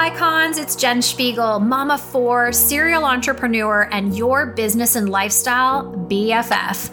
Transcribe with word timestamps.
icons, 0.00 0.56
it's 0.56 0.76
Jen 0.76 1.02
Spiegel, 1.02 1.60
mama 1.60 1.98
four, 1.98 2.54
serial 2.54 3.04
entrepreneur, 3.04 3.86
and 3.92 4.16
your 4.16 4.46
business 4.46 4.96
and 4.96 5.10
lifestyle 5.10 5.92
BFF. 6.08 6.90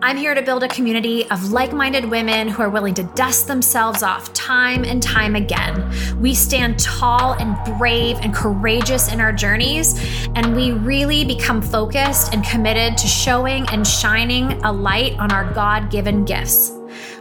I'm 0.00 0.16
here 0.16 0.34
to 0.34 0.40
build 0.40 0.62
a 0.62 0.68
community 0.68 1.28
of 1.30 1.52
like 1.52 1.74
minded 1.74 2.06
women 2.06 2.48
who 2.48 2.62
are 2.62 2.70
willing 2.70 2.94
to 2.94 3.02
dust 3.14 3.46
themselves 3.46 4.02
off 4.02 4.32
time 4.32 4.86
and 4.86 5.02
time 5.02 5.36
again. 5.36 5.92
We 6.18 6.32
stand 6.32 6.78
tall 6.78 7.34
and 7.34 7.78
brave 7.78 8.16
and 8.22 8.34
courageous 8.34 9.12
in 9.12 9.20
our 9.20 9.34
journeys, 9.34 9.94
and 10.34 10.56
we 10.56 10.72
really 10.72 11.26
become 11.26 11.60
focused 11.60 12.32
and 12.32 12.42
committed 12.42 12.96
to 12.96 13.06
showing 13.06 13.68
and 13.68 13.86
shining 13.86 14.52
a 14.64 14.72
light 14.72 15.12
on 15.18 15.30
our 15.30 15.52
God 15.52 15.90
given 15.90 16.24
gifts. 16.24 16.72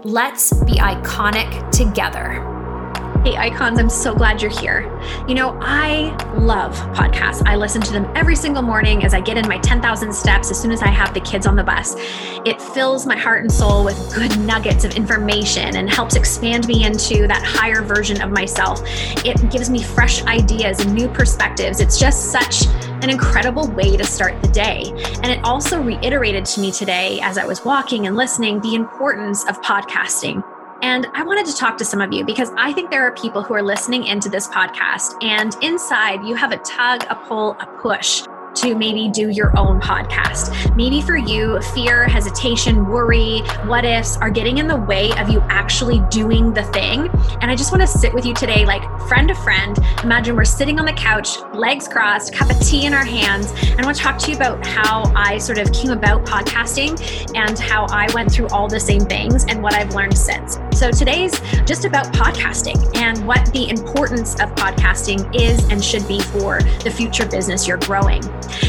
Let's 0.05 0.53
be 0.63 0.75
iconic 0.75 1.71
together. 1.71 2.54
Hey, 3.25 3.37
icons, 3.37 3.79
I'm 3.79 3.89
so 3.89 4.13
glad 4.13 4.39
you're 4.39 4.51
here. 4.51 4.83
You 5.27 5.33
know, 5.33 5.57
I 5.59 6.15
love 6.35 6.75
podcasts. 6.93 7.41
I 7.47 7.55
listen 7.55 7.81
to 7.81 7.91
them 7.91 8.05
every 8.13 8.35
single 8.35 8.61
morning 8.61 9.03
as 9.03 9.15
I 9.15 9.19
get 9.19 9.35
in 9.35 9.47
my 9.47 9.57
10,000 9.57 10.13
steps 10.13 10.51
as 10.51 10.61
soon 10.61 10.69
as 10.69 10.83
I 10.83 10.89
have 10.89 11.11
the 11.15 11.21
kids 11.21 11.47
on 11.47 11.55
the 11.55 11.63
bus. 11.63 11.95
It 12.45 12.61
fills 12.61 13.07
my 13.07 13.17
heart 13.17 13.41
and 13.41 13.51
soul 13.51 13.83
with 13.83 14.13
good 14.13 14.39
nuggets 14.41 14.85
of 14.85 14.95
information 14.95 15.75
and 15.75 15.89
helps 15.89 16.15
expand 16.15 16.67
me 16.67 16.85
into 16.85 17.25
that 17.25 17.41
higher 17.43 17.81
version 17.81 18.21
of 18.21 18.29
myself. 18.29 18.83
It 19.25 19.49
gives 19.49 19.71
me 19.71 19.81
fresh 19.81 20.23
ideas 20.25 20.81
and 20.81 20.93
new 20.93 21.07
perspectives. 21.07 21.79
It's 21.79 21.97
just 21.99 22.31
such 22.31 22.67
an 23.01 23.09
incredible 23.09 23.67
way 23.71 23.97
to 23.97 24.03
start 24.03 24.39
the 24.43 24.49
day. 24.49 24.83
And 25.23 25.31
it 25.31 25.43
also 25.43 25.81
reiterated 25.81 26.45
to 26.45 26.61
me 26.61 26.71
today 26.71 27.19
as 27.21 27.39
I 27.39 27.45
was 27.45 27.65
walking 27.65 28.05
and 28.05 28.15
listening 28.15 28.61
the 28.61 28.75
importance 28.75 29.43
of 29.45 29.59
podcasting. 29.61 30.43
And 30.85 31.07
I 31.15 31.23
wanted 31.23 31.47
to 31.47 31.55
talk 31.55 31.79
to 31.79 31.83
some 31.83 31.99
of 31.99 32.13
you 32.13 32.23
because 32.23 32.51
I 32.57 32.71
think 32.71 32.91
there 32.91 33.01
are 33.01 33.11
people 33.13 33.41
who 33.41 33.55
are 33.55 33.63
listening 33.63 34.05
into 34.05 34.29
this 34.29 34.47
podcast, 34.47 35.15
and 35.23 35.57
inside 35.63 36.23
you 36.23 36.35
have 36.35 36.51
a 36.51 36.57
tug, 36.57 37.03
a 37.09 37.15
pull, 37.15 37.57
a 37.59 37.65
push 37.81 38.21
to 38.55 38.75
maybe 38.75 39.09
do 39.09 39.29
your 39.29 39.57
own 39.57 39.79
podcast. 39.79 40.75
Maybe 40.75 41.01
for 41.01 41.17
you, 41.17 41.61
fear, 41.73 42.07
hesitation, 42.07 42.87
worry, 42.87 43.39
what 43.65 43.85
ifs 43.85 44.17
are 44.17 44.29
getting 44.29 44.57
in 44.57 44.67
the 44.67 44.77
way 44.77 45.11
of 45.17 45.29
you 45.29 45.41
actually 45.49 46.01
doing 46.09 46.53
the 46.53 46.63
thing. 46.63 47.09
And 47.41 47.51
I 47.51 47.55
just 47.55 47.71
want 47.71 47.81
to 47.81 47.87
sit 47.87 48.13
with 48.13 48.25
you 48.25 48.33
today, 48.33 48.65
like 48.65 48.83
friend 49.07 49.27
to 49.27 49.35
friend. 49.35 49.77
Imagine 50.03 50.35
we're 50.35 50.45
sitting 50.45 50.79
on 50.79 50.85
the 50.85 50.93
couch, 50.93 51.37
legs 51.53 51.87
crossed, 51.87 52.33
cup 52.33 52.49
of 52.49 52.59
tea 52.59 52.85
in 52.85 52.93
our 52.93 53.05
hands. 53.05 53.51
And 53.61 53.81
I 53.81 53.85
want 53.85 53.97
to 53.97 54.03
talk 54.03 54.17
to 54.19 54.31
you 54.31 54.37
about 54.37 54.65
how 54.65 55.11
I 55.15 55.37
sort 55.37 55.57
of 55.57 55.71
came 55.71 55.91
about 55.91 56.25
podcasting 56.25 57.35
and 57.35 57.57
how 57.59 57.85
I 57.89 58.11
went 58.13 58.31
through 58.31 58.47
all 58.47 58.67
the 58.67 58.79
same 58.79 59.01
things 59.01 59.45
and 59.45 59.61
what 59.61 59.73
I've 59.73 59.93
learned 59.93 60.17
since. 60.17 60.59
So 60.71 60.91
today's 60.91 61.39
just 61.65 61.85
about 61.85 62.13
podcasting 62.13 62.95
and 62.97 63.25
what 63.27 63.45
the 63.53 63.69
importance 63.69 64.33
of 64.35 64.53
podcasting 64.55 65.33
is 65.39 65.63
and 65.69 65.83
should 65.83 66.07
be 66.07 66.19
for 66.19 66.61
the 66.83 66.91
future 66.91 67.25
business 67.25 67.67
you're 67.67 67.77
growing. 67.77 68.21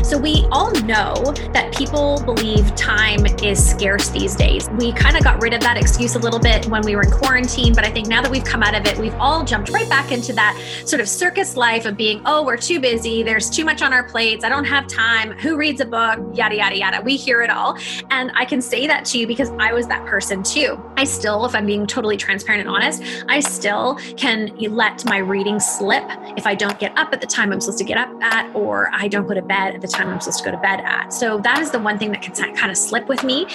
So 0.02 0.18
we 0.18 0.46
all 0.50 0.72
know 0.82 1.14
that 1.52 1.74
people 1.76 2.22
believe 2.24 2.74
time 2.74 3.26
is 3.42 3.64
scarce 3.64 4.08
these 4.10 4.34
days. 4.34 4.68
We 4.70 4.92
kind 4.92 5.16
of 5.16 5.24
got 5.24 5.42
rid 5.42 5.54
of 5.54 5.60
that 5.62 5.76
excuse 5.76 6.14
a 6.14 6.18
little 6.18 6.40
bit 6.40 6.66
when 6.66 6.82
we 6.82 6.96
were 6.96 7.02
in 7.02 7.10
quarantine, 7.10 7.74
but 7.74 7.84
I 7.84 7.90
think 7.90 8.08
now 8.08 8.22
that 8.22 8.30
we've 8.30 8.44
come 8.44 8.62
out 8.62 8.74
of 8.74 8.86
it, 8.86 8.96
we've 8.98 9.14
all 9.14 9.44
jumped 9.44 9.70
right 9.70 9.88
back 9.88 10.12
into 10.12 10.32
that 10.34 10.56
sort 10.84 11.00
of 11.00 11.08
circus 11.08 11.56
life 11.56 11.86
of 11.86 11.96
being, 11.96 12.22
oh, 12.26 12.44
we're 12.44 12.56
too 12.56 12.80
busy, 12.80 13.22
there's 13.22 13.50
too 13.50 13.64
much 13.64 13.82
on 13.82 13.92
our 13.92 14.04
plates, 14.04 14.44
I 14.44 14.48
don't 14.48 14.64
have 14.64 14.86
time, 14.86 15.32
who 15.32 15.56
reads 15.56 15.80
a 15.80 15.84
book, 15.84 16.20
yada, 16.34 16.56
yada, 16.56 16.76
yada. 16.76 17.00
We 17.02 17.16
hear 17.16 17.42
it 17.42 17.50
all. 17.50 17.76
And 18.10 18.30
I 18.34 18.44
can 18.44 18.60
say 18.60 18.86
that 18.86 19.04
to 19.06 19.18
you 19.18 19.26
because 19.26 19.50
I 19.58 19.72
was 19.72 19.86
that 19.88 20.06
person 20.06 20.42
too. 20.42 20.80
I 20.96 21.04
still, 21.04 21.44
if 21.44 21.54
I'm 21.54 21.66
being 21.66 21.86
totally 21.86 22.16
transparent 22.16 22.60
and 22.60 22.70
honest, 22.70 23.02
I 23.28 23.40
still 23.40 23.96
can 24.16 24.54
let 24.56 25.04
my 25.04 25.18
reading 25.18 25.58
slip 25.58 26.04
if 26.36 26.46
I 26.46 26.54
don't 26.54 26.78
get 26.78 26.96
up 26.96 27.12
at 27.12 27.20
the 27.20 27.26
time 27.26 27.52
I'm 27.52 27.60
supposed 27.60 27.78
to 27.78 27.84
get 27.84 27.98
up 27.98 28.10
at, 28.22 28.54
or 28.54 28.90
I 28.92 29.08
don't 29.08 29.26
go 29.26 29.34
to 29.34 29.42
bed 29.42 29.65
at 29.74 29.80
the 29.80 29.88
time 29.88 30.08
I'm 30.08 30.20
supposed 30.20 30.38
to 30.38 30.44
go 30.44 30.50
to 30.52 30.62
bed 30.62 30.80
at. 30.84 31.12
So 31.12 31.38
that 31.38 31.60
is 31.60 31.70
the 31.70 31.78
one 31.78 31.98
thing 31.98 32.10
that 32.12 32.22
can 32.22 32.34
kind 32.54 32.70
of 32.70 32.76
slip 32.76 33.08
with 33.08 33.24
me. 33.24 33.46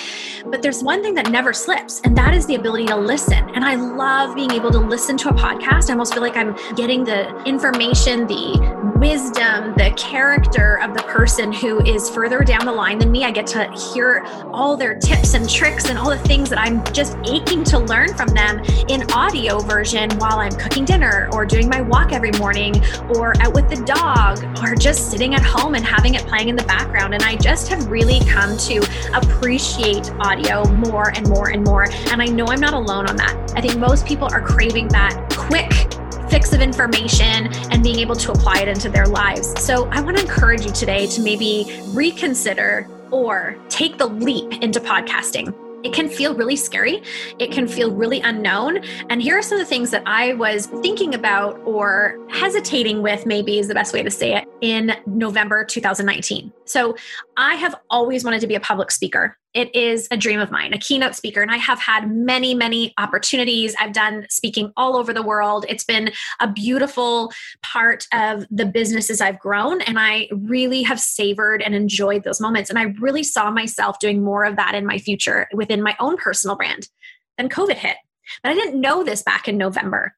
But 0.45 0.61
there's 0.61 0.83
one 0.83 1.02
thing 1.02 1.14
that 1.16 1.30
never 1.30 1.54
slips, 1.54 2.02
and 2.04 2.17
that 2.17 2.33
is 2.33 2.45
the 2.45 2.55
ability 2.55 2.88
to 2.88 2.95
listen. 2.95 3.49
And 3.55 3.64
I 3.64 3.76
love 3.76 4.36
being 4.36 4.52
able 4.52 4.71
to 4.71 4.80
listen 4.80 5.17
to 5.17 5.30
a 5.30 5.33
podcast. 5.33 5.89
I 5.89 5.94
almost 5.94 6.14
feel 6.14 6.23
like 6.23 6.38
I'm 6.38 6.55
getting 6.76 7.04
the 7.04 7.44
information, 7.44 8.27
the 8.27 8.82
wisdom, 9.00 9.73
the 9.77 9.92
character 9.98 10.80
of 10.80 10.94
the 10.94 11.02
person 11.04 11.52
who 11.52 11.83
is 11.86 12.10
further 12.10 12.42
down 12.42 12.66
the 12.66 12.71
line 12.71 13.00
than 13.00 13.11
me. 13.11 13.23
I 13.23 13.32
get 13.32 13.48
to 13.48 13.70
hear 13.94 14.23
all 14.52 14.77
their 14.77 14.94
tips 14.94 15.33
and 15.33 15.50
tricks 15.50 15.89
and 15.89 15.98
all 15.98 16.10
the 16.10 16.20
things 16.20 16.50
that 16.50 16.60
I'm 16.60 16.83
just 16.94 17.17
aching 17.26 17.64
to 17.66 17.80
learn 17.80 18.14
from 18.16 18.27
them 18.27 18.64
in 18.89 19.11
audio 19.11 19.60
version 19.60 20.10
while 20.17 20.39
I'm 20.39 20.52
cooking 20.52 20.86
dinner 20.86 21.30
or 21.33 21.45
doing 21.45 21.67
my 21.67 21.82
walk 21.82 22.14
every 22.14 22.32
morning 22.33 22.76
or 23.16 23.33
out 23.42 23.54
with 23.54 23.70
the 23.70 23.83
dog 23.86 24.44
or 24.61 24.76
just 24.76 25.10
sitting 25.10 25.33
at 25.33 25.42
home 25.42 25.73
and 25.76 25.83
having 25.83 26.01
it 26.06 26.26
playing 26.28 26.50
in 26.50 26.56
the 26.56 26.64
background. 26.64 27.14
And 27.14 27.23
I 27.23 27.36
just 27.36 27.67
have 27.70 27.89
really 27.89 28.20
come 28.26 28.58
to 28.58 28.78
appreciate 29.14 30.12
audio 30.20 30.66
more 30.73 31.10
and 31.16 31.28
more 31.30 31.50
and 31.50 31.64
more. 31.64 31.89
And 32.12 32.22
I 32.22 32.26
know 32.26 32.45
I'm 32.48 32.60
not 32.60 32.73
alone 32.73 33.08
on 33.08 33.16
that. 33.17 33.54
I 33.56 33.62
think 33.62 33.78
most 33.78 34.06
people 34.06 34.28
are 34.32 34.42
craving 34.42 34.88
that 34.89 35.34
quick 35.38 35.72
fix 36.30 36.54
of 36.54 36.62
information 36.62 37.54
and 37.72 37.84
being 37.84 38.00
able 38.00 38.16
to 38.16 38.32
apply 38.32 38.60
it 38.60 38.67
into 38.67 38.89
their 38.89 39.06
lives. 39.06 39.54
So 39.62 39.88
I 39.89 40.02
want 40.02 40.17
to 40.17 40.23
encourage 40.23 40.66
you 40.66 40.72
today 40.72 41.08
to 41.08 41.22
maybe 41.22 41.82
reconsider 41.88 42.88
or 43.12 43.58
take 43.70 43.98
the 43.98 44.08
leap 44.08 44.54
into 44.64 44.80
podcasting 44.80 45.54
it 45.83 45.93
can 45.93 46.09
feel 46.09 46.36
really 46.36 46.55
scary. 46.55 47.02
It 47.39 47.52
can 47.52 47.67
feel 47.67 47.92
really 47.92 48.21
unknown. 48.21 48.83
And 49.09 49.21
here 49.21 49.37
are 49.37 49.42
some 49.42 49.59
of 49.59 49.65
the 49.65 49.69
things 49.69 49.92
that 49.92 50.03
I 50.05 50.33
was 50.33 50.67
thinking 50.67 51.14
about 51.15 51.59
or 51.65 52.17
hesitating 52.30 53.02
with, 53.02 53.25
maybe 53.25 53.59
is 53.59 53.67
the 53.67 53.73
best 53.73 53.93
way 53.93 54.03
to 54.03 54.11
say 54.11 54.36
it, 54.36 54.47
in 54.61 54.93
November 55.05 55.65
2019. 55.65 56.52
So 56.65 56.95
I 57.37 57.55
have 57.55 57.75
always 57.89 58.23
wanted 58.23 58.41
to 58.41 58.47
be 58.47 58.55
a 58.55 58.59
public 58.59 58.91
speaker 58.91 59.37
it 59.54 59.76
is 59.76 60.08
a 60.12 60.17
dream 60.17 60.39
of 60.39 60.52
mine, 60.52 60.73
a 60.73 60.78
keynote 60.78 61.16
speaker. 61.16 61.42
And 61.42 61.52
I 61.52 61.58
have 61.58 61.80
had 61.80 62.10
many, 62.10 62.54
many 62.54 62.94
opportunities. 62.98 63.76
I've 63.80 63.94
done 63.94 64.26
speaking 64.30 64.72
all 64.78 64.95
over 64.95 65.14
the 65.14 65.22
world. 65.22 65.66
It's 65.67 65.84
been 65.84 66.12
a 66.39 66.52
beautiful 66.52 67.32
part 67.62 68.08
of 68.14 68.45
the 68.50 68.66
businesses 68.66 69.20
I've 69.20 69.39
grown. 69.39 69.82
And 69.82 70.00
I 70.00 70.30
really 70.32 70.84
have 70.84 71.00
savored 71.00 71.62
and 71.62 71.76
enjoyed 71.76 72.23
those 72.23 72.39
moments. 72.39 72.70
And 72.70 72.80
I 72.80 72.94
really 73.00 73.23
saw 73.23 73.52
myself 73.52 74.00
doing 74.00 74.23
more 74.23 74.45
of 74.45 74.56
that 74.56 74.76
in 74.76 74.86
my 74.86 74.98
future 74.98 75.48
within 75.54 75.83
my 75.83 75.95
own 76.00 76.18
personal 76.18 76.56
brand. 76.56 76.88
Then 77.38 77.50
COVID 77.50 77.76
hit. 77.76 77.98
But 78.44 78.52
I 78.52 78.56
didn't 78.56 78.80
know 78.80 79.04
this 79.04 79.23
back 79.23 79.48
in 79.48 79.58
November. 79.58 80.16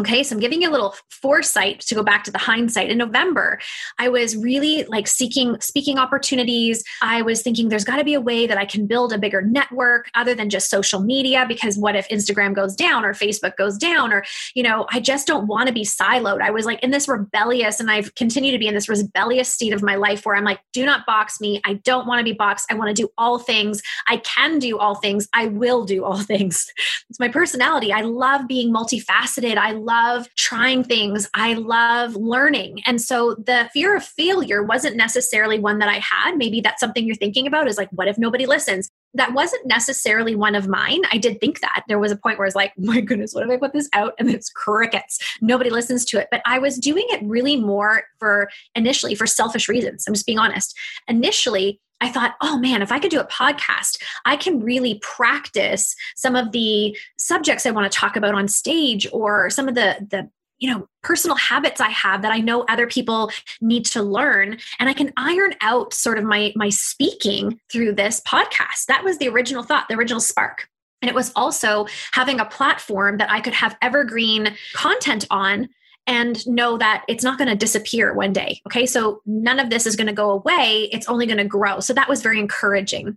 Okay, 0.00 0.24
so 0.24 0.34
I'm 0.34 0.40
giving 0.40 0.60
you 0.60 0.68
a 0.68 0.72
little 0.72 0.96
foresight 1.08 1.80
to 1.80 1.94
go 1.94 2.02
back 2.02 2.24
to 2.24 2.32
the 2.32 2.38
hindsight. 2.38 2.90
In 2.90 2.98
November, 2.98 3.60
I 3.98 4.08
was 4.08 4.36
really 4.36 4.84
like 4.84 5.06
seeking 5.06 5.60
speaking 5.60 5.98
opportunities. 5.98 6.82
I 7.00 7.22
was 7.22 7.42
thinking 7.42 7.68
there's 7.68 7.84
got 7.84 7.96
to 7.96 8.04
be 8.04 8.14
a 8.14 8.20
way 8.20 8.48
that 8.48 8.58
I 8.58 8.64
can 8.64 8.86
build 8.86 9.12
a 9.12 9.18
bigger 9.18 9.40
network 9.40 10.10
other 10.16 10.34
than 10.34 10.50
just 10.50 10.68
social 10.68 11.00
media 11.00 11.44
because 11.46 11.78
what 11.78 11.94
if 11.94 12.08
Instagram 12.08 12.54
goes 12.54 12.74
down 12.74 13.04
or 13.04 13.14
Facebook 13.14 13.56
goes 13.56 13.78
down 13.78 14.12
or 14.12 14.24
you 14.54 14.64
know, 14.64 14.86
I 14.90 14.98
just 14.98 15.28
don't 15.28 15.46
want 15.46 15.68
to 15.68 15.72
be 15.72 15.84
siloed. 15.84 16.40
I 16.40 16.50
was 16.50 16.66
like 16.66 16.82
in 16.82 16.90
this 16.90 17.06
rebellious 17.06 17.78
and 17.78 17.88
I've 17.88 18.14
continued 18.16 18.52
to 18.52 18.58
be 18.58 18.66
in 18.66 18.74
this 18.74 18.88
rebellious 18.88 19.48
state 19.48 19.72
of 19.72 19.82
my 19.82 19.94
life 19.94 20.26
where 20.26 20.34
I'm 20.34 20.44
like 20.44 20.60
do 20.72 20.84
not 20.84 21.06
box 21.06 21.40
me. 21.40 21.60
I 21.64 21.74
don't 21.74 22.08
want 22.08 22.18
to 22.18 22.24
be 22.24 22.32
boxed. 22.32 22.66
I 22.68 22.74
want 22.74 22.94
to 22.94 23.00
do 23.00 23.08
all 23.16 23.38
things. 23.38 23.80
I 24.08 24.16
can 24.16 24.58
do 24.58 24.76
all 24.78 24.96
things. 24.96 25.28
I 25.32 25.46
will 25.46 25.84
do 25.84 26.04
all 26.04 26.18
things. 26.18 26.72
It's 27.08 27.20
my 27.20 27.28
personality. 27.28 27.92
I 27.92 28.00
love 28.00 28.48
being 28.48 28.74
multifaceted. 28.74 29.56
I 29.56 29.83
love 29.84 30.28
trying 30.36 30.84
things. 30.84 31.28
I 31.34 31.54
love 31.54 32.16
learning. 32.16 32.82
And 32.86 33.00
so 33.00 33.34
the 33.34 33.68
fear 33.72 33.96
of 33.96 34.04
failure 34.04 34.62
wasn't 34.62 34.96
necessarily 34.96 35.58
one 35.58 35.78
that 35.78 35.88
I 35.88 35.98
had. 35.98 36.36
Maybe 36.36 36.60
that's 36.60 36.80
something 36.80 37.06
you're 37.06 37.16
thinking 37.16 37.46
about 37.46 37.68
is 37.68 37.76
like, 37.76 37.90
what 37.92 38.08
if 38.08 38.18
nobody 38.18 38.46
listens? 38.46 38.90
That 39.14 39.32
wasn't 39.32 39.66
necessarily 39.66 40.34
one 40.34 40.54
of 40.54 40.66
mine. 40.66 41.02
I 41.12 41.18
did 41.18 41.40
think 41.40 41.60
that. 41.60 41.84
There 41.86 41.98
was 41.98 42.10
a 42.10 42.16
point 42.16 42.38
where 42.38 42.46
I 42.46 42.48
was 42.48 42.54
like, 42.54 42.72
my 42.78 43.00
goodness, 43.00 43.34
what 43.34 43.44
if 43.44 43.50
I 43.50 43.56
put 43.56 43.72
this 43.72 43.88
out 43.92 44.14
and 44.18 44.30
it's 44.30 44.50
crickets? 44.50 45.18
Nobody 45.40 45.70
listens 45.70 46.04
to 46.06 46.18
it. 46.18 46.28
But 46.30 46.42
I 46.46 46.58
was 46.58 46.78
doing 46.78 47.04
it 47.08 47.22
really 47.22 47.56
more 47.56 48.04
for 48.18 48.48
initially 48.74 49.14
for 49.14 49.26
selfish 49.26 49.68
reasons. 49.68 50.04
I'm 50.06 50.14
just 50.14 50.26
being 50.26 50.38
honest. 50.38 50.76
Initially, 51.08 51.80
I 52.00 52.08
thought, 52.10 52.34
oh 52.40 52.58
man, 52.58 52.82
if 52.82 52.92
I 52.92 52.98
could 52.98 53.10
do 53.10 53.20
a 53.20 53.26
podcast, 53.26 54.02
I 54.24 54.36
can 54.36 54.60
really 54.60 54.98
practice 55.00 55.94
some 56.16 56.36
of 56.36 56.52
the 56.52 56.96
subjects 57.18 57.66
I 57.66 57.70
want 57.70 57.90
to 57.90 57.98
talk 57.98 58.16
about 58.16 58.34
on 58.34 58.48
stage 58.48 59.06
or 59.12 59.48
some 59.50 59.68
of 59.68 59.74
the 59.74 60.06
the 60.10 60.28
you 60.58 60.70
know 60.70 60.88
personal 61.02 61.36
habits 61.36 61.80
i 61.80 61.88
have 61.88 62.22
that 62.22 62.32
i 62.32 62.38
know 62.38 62.62
other 62.68 62.86
people 62.86 63.30
need 63.60 63.84
to 63.84 64.02
learn 64.02 64.56
and 64.78 64.88
i 64.88 64.92
can 64.92 65.12
iron 65.16 65.52
out 65.60 65.92
sort 65.92 66.16
of 66.16 66.24
my 66.24 66.52
my 66.54 66.68
speaking 66.68 67.60
through 67.70 67.92
this 67.92 68.20
podcast. 68.20 68.86
That 68.86 69.04
was 69.04 69.18
the 69.18 69.28
original 69.28 69.62
thought 69.62 69.88
the 69.88 69.96
original 69.96 70.20
spark. 70.20 70.68
And 71.02 71.08
it 71.10 71.14
was 71.14 71.32
also 71.36 71.86
having 72.12 72.40
a 72.40 72.44
platform 72.44 73.18
that 73.18 73.30
i 73.30 73.40
could 73.40 73.54
have 73.54 73.76
evergreen 73.82 74.56
content 74.74 75.26
on 75.30 75.68
and 76.06 76.46
know 76.46 76.76
that 76.78 77.04
it's 77.08 77.24
not 77.24 77.38
going 77.38 77.48
to 77.48 77.56
disappear 77.56 78.12
one 78.14 78.32
day. 78.32 78.60
Okay. 78.66 78.86
So 78.86 79.22
none 79.26 79.58
of 79.58 79.70
this 79.70 79.86
is 79.86 79.96
going 79.96 80.06
to 80.06 80.12
go 80.12 80.30
away. 80.30 80.88
It's 80.92 81.08
only 81.08 81.26
going 81.26 81.38
to 81.38 81.44
grow. 81.44 81.80
So 81.80 81.94
that 81.94 82.08
was 82.08 82.22
very 82.22 82.38
encouraging. 82.38 83.16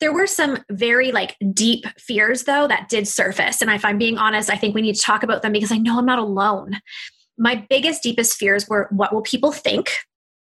There 0.00 0.12
were 0.12 0.26
some 0.26 0.58
very 0.70 1.12
like 1.12 1.36
deep 1.52 1.86
fears 1.98 2.44
though 2.44 2.66
that 2.68 2.88
did 2.88 3.08
surface. 3.08 3.62
And 3.62 3.70
if 3.70 3.84
I'm 3.84 3.98
being 3.98 4.18
honest, 4.18 4.50
I 4.50 4.56
think 4.56 4.74
we 4.74 4.82
need 4.82 4.96
to 4.96 5.02
talk 5.02 5.22
about 5.22 5.42
them 5.42 5.52
because 5.52 5.72
I 5.72 5.78
know 5.78 5.98
I'm 5.98 6.06
not 6.06 6.18
alone. 6.18 6.80
my 7.38 7.66
biggest, 7.68 8.02
deepest 8.02 8.36
fears 8.36 8.68
were 8.68 8.88
what 8.90 9.12
will 9.12 9.22
people 9.22 9.52
think? 9.52 9.92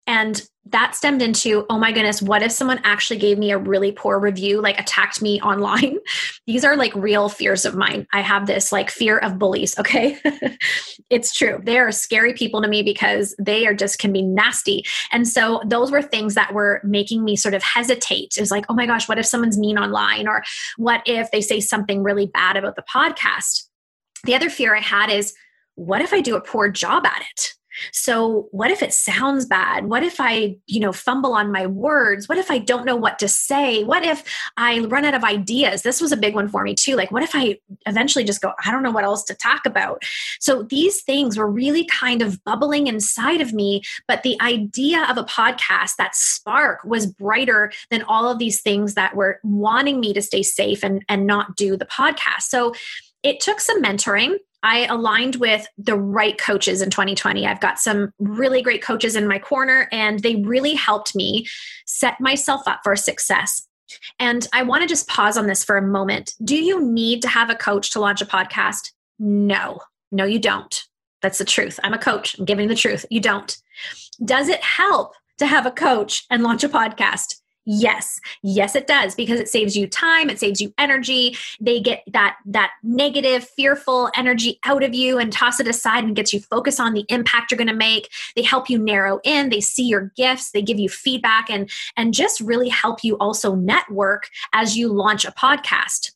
And 0.06 0.40
that 0.66 0.94
stemmed 0.94 1.20
into, 1.20 1.66
oh 1.68 1.78
my 1.78 1.92
goodness, 1.92 2.22
what 2.22 2.42
if 2.42 2.50
someone 2.50 2.80
actually 2.84 3.18
gave 3.18 3.38
me 3.38 3.50
a 3.50 3.58
really 3.58 3.92
poor 3.92 4.18
review, 4.18 4.62
like 4.62 4.78
attacked 4.80 5.20
me 5.20 5.40
online? 5.42 5.98
These 6.46 6.64
are 6.64 6.76
like 6.76 6.94
real 6.94 7.28
fears 7.28 7.64
of 7.64 7.74
mine. 7.74 8.06
I 8.12 8.22
have 8.22 8.46
this 8.46 8.72
like 8.72 8.90
fear 8.90 9.18
of 9.18 9.38
bullies, 9.38 9.78
okay? 9.78 10.18
it's 11.10 11.34
true. 11.34 11.60
They 11.62 11.78
are 11.78 11.92
scary 11.92 12.32
people 12.32 12.62
to 12.62 12.68
me 12.68 12.82
because 12.82 13.34
they 13.38 13.66
are 13.66 13.74
just 13.74 13.98
can 13.98 14.12
be 14.12 14.22
nasty. 14.22 14.84
And 15.12 15.28
so 15.28 15.60
those 15.66 15.90
were 15.90 16.02
things 16.02 16.34
that 16.34 16.54
were 16.54 16.80
making 16.84 17.24
me 17.24 17.36
sort 17.36 17.54
of 17.54 17.62
hesitate. 17.62 18.34
It 18.36 18.40
was 18.40 18.50
like, 18.50 18.64
oh 18.68 18.74
my 18.74 18.86
gosh, 18.86 19.08
what 19.08 19.18
if 19.18 19.26
someone's 19.26 19.58
mean 19.58 19.78
online? 19.78 20.26
Or 20.26 20.42
what 20.76 21.02
if 21.06 21.30
they 21.30 21.40
say 21.40 21.60
something 21.60 22.02
really 22.02 22.26
bad 22.26 22.56
about 22.56 22.76
the 22.76 22.82
podcast? 22.82 23.64
The 24.24 24.34
other 24.34 24.48
fear 24.48 24.74
I 24.74 24.80
had 24.80 25.10
is, 25.10 25.34
what 25.74 26.00
if 26.00 26.12
I 26.12 26.20
do 26.20 26.36
a 26.36 26.40
poor 26.40 26.70
job 26.70 27.04
at 27.04 27.20
it? 27.20 27.54
So, 27.92 28.48
what 28.50 28.70
if 28.70 28.82
it 28.82 28.92
sounds 28.92 29.46
bad? 29.46 29.86
What 29.86 30.02
if 30.02 30.16
I, 30.20 30.56
you 30.66 30.80
know, 30.80 30.92
fumble 30.92 31.34
on 31.34 31.52
my 31.52 31.66
words? 31.66 32.28
What 32.28 32.38
if 32.38 32.50
I 32.50 32.58
don't 32.58 32.84
know 32.84 32.96
what 32.96 33.18
to 33.20 33.28
say? 33.28 33.84
What 33.84 34.04
if 34.04 34.24
I 34.56 34.80
run 34.80 35.04
out 35.04 35.14
of 35.14 35.24
ideas? 35.24 35.82
This 35.82 36.00
was 36.00 36.12
a 36.12 36.16
big 36.16 36.34
one 36.34 36.48
for 36.48 36.62
me 36.62 36.74
too. 36.74 36.96
Like, 36.96 37.10
what 37.10 37.22
if 37.22 37.32
I 37.34 37.58
eventually 37.86 38.24
just 38.24 38.40
go, 38.40 38.52
I 38.64 38.70
don't 38.70 38.82
know 38.82 38.90
what 38.90 39.04
else 39.04 39.24
to 39.24 39.34
talk 39.34 39.66
about? 39.66 40.02
So, 40.40 40.62
these 40.62 41.02
things 41.02 41.36
were 41.36 41.50
really 41.50 41.84
kind 41.86 42.22
of 42.22 42.42
bubbling 42.44 42.86
inside 42.86 43.40
of 43.40 43.52
me. 43.52 43.82
But 44.06 44.22
the 44.22 44.40
idea 44.40 45.06
of 45.08 45.18
a 45.18 45.24
podcast, 45.24 45.96
that 45.96 46.14
spark 46.14 46.84
was 46.84 47.06
brighter 47.06 47.72
than 47.90 48.02
all 48.02 48.30
of 48.30 48.38
these 48.38 48.60
things 48.60 48.94
that 48.94 49.16
were 49.16 49.40
wanting 49.42 50.00
me 50.00 50.12
to 50.12 50.22
stay 50.22 50.42
safe 50.42 50.82
and, 50.82 51.04
and 51.08 51.26
not 51.26 51.56
do 51.56 51.76
the 51.76 51.86
podcast. 51.86 52.42
So, 52.42 52.74
it 53.22 53.40
took 53.40 53.58
some 53.58 53.82
mentoring 53.82 54.36
I 54.64 54.86
aligned 54.86 55.36
with 55.36 55.68
the 55.76 55.94
right 55.94 56.38
coaches 56.38 56.80
in 56.80 56.88
2020. 56.88 57.46
I've 57.46 57.60
got 57.60 57.78
some 57.78 58.10
really 58.18 58.62
great 58.62 58.82
coaches 58.82 59.14
in 59.14 59.28
my 59.28 59.38
corner, 59.38 59.88
and 59.92 60.20
they 60.20 60.36
really 60.36 60.74
helped 60.74 61.14
me 61.14 61.46
set 61.84 62.18
myself 62.18 62.62
up 62.66 62.80
for 62.82 62.96
success. 62.96 63.68
And 64.18 64.48
I 64.54 64.62
want 64.62 64.80
to 64.80 64.88
just 64.88 65.06
pause 65.06 65.36
on 65.36 65.46
this 65.46 65.62
for 65.62 65.76
a 65.76 65.82
moment. 65.82 66.32
Do 66.42 66.56
you 66.56 66.82
need 66.82 67.20
to 67.22 67.28
have 67.28 67.50
a 67.50 67.54
coach 67.54 67.90
to 67.90 68.00
launch 68.00 68.22
a 68.22 68.26
podcast? 68.26 68.90
No, 69.18 69.80
no, 70.10 70.24
you 70.24 70.38
don't. 70.38 70.82
That's 71.20 71.38
the 71.38 71.44
truth. 71.44 71.78
I'm 71.84 71.94
a 71.94 71.98
coach. 71.98 72.38
I'm 72.38 72.46
giving 72.46 72.68
the 72.68 72.74
truth. 72.74 73.04
You 73.10 73.20
don't. 73.20 73.54
Does 74.24 74.48
it 74.48 74.62
help 74.62 75.12
to 75.38 75.46
have 75.46 75.66
a 75.66 75.70
coach 75.70 76.24
and 76.30 76.42
launch 76.42 76.64
a 76.64 76.68
podcast? 76.70 77.36
Yes. 77.66 78.20
Yes 78.42 78.74
it 78.74 78.86
does 78.86 79.14
because 79.14 79.40
it 79.40 79.48
saves 79.48 79.76
you 79.76 79.86
time, 79.86 80.28
it 80.28 80.38
saves 80.38 80.60
you 80.60 80.74
energy. 80.76 81.36
They 81.60 81.80
get 81.80 82.02
that 82.12 82.36
that 82.46 82.72
negative, 82.82 83.48
fearful 83.48 84.10
energy 84.16 84.58
out 84.64 84.82
of 84.82 84.94
you 84.94 85.18
and 85.18 85.32
toss 85.32 85.60
it 85.60 85.68
aside 85.68 86.04
and 86.04 86.14
gets 86.14 86.32
you 86.32 86.40
focused 86.40 86.80
on 86.80 86.92
the 86.92 87.06
impact 87.08 87.50
you're 87.50 87.58
going 87.58 87.68
to 87.68 87.74
make. 87.74 88.10
They 88.36 88.42
help 88.42 88.68
you 88.68 88.78
narrow 88.78 89.20
in, 89.24 89.48
they 89.48 89.60
see 89.60 89.86
your 89.86 90.12
gifts, 90.16 90.50
they 90.50 90.62
give 90.62 90.78
you 90.78 90.88
feedback 90.88 91.48
and 91.48 91.70
and 91.96 92.12
just 92.12 92.40
really 92.40 92.68
help 92.68 93.02
you 93.02 93.16
also 93.18 93.54
network 93.54 94.28
as 94.52 94.76
you 94.76 94.88
launch 94.88 95.24
a 95.24 95.32
podcast. 95.32 96.10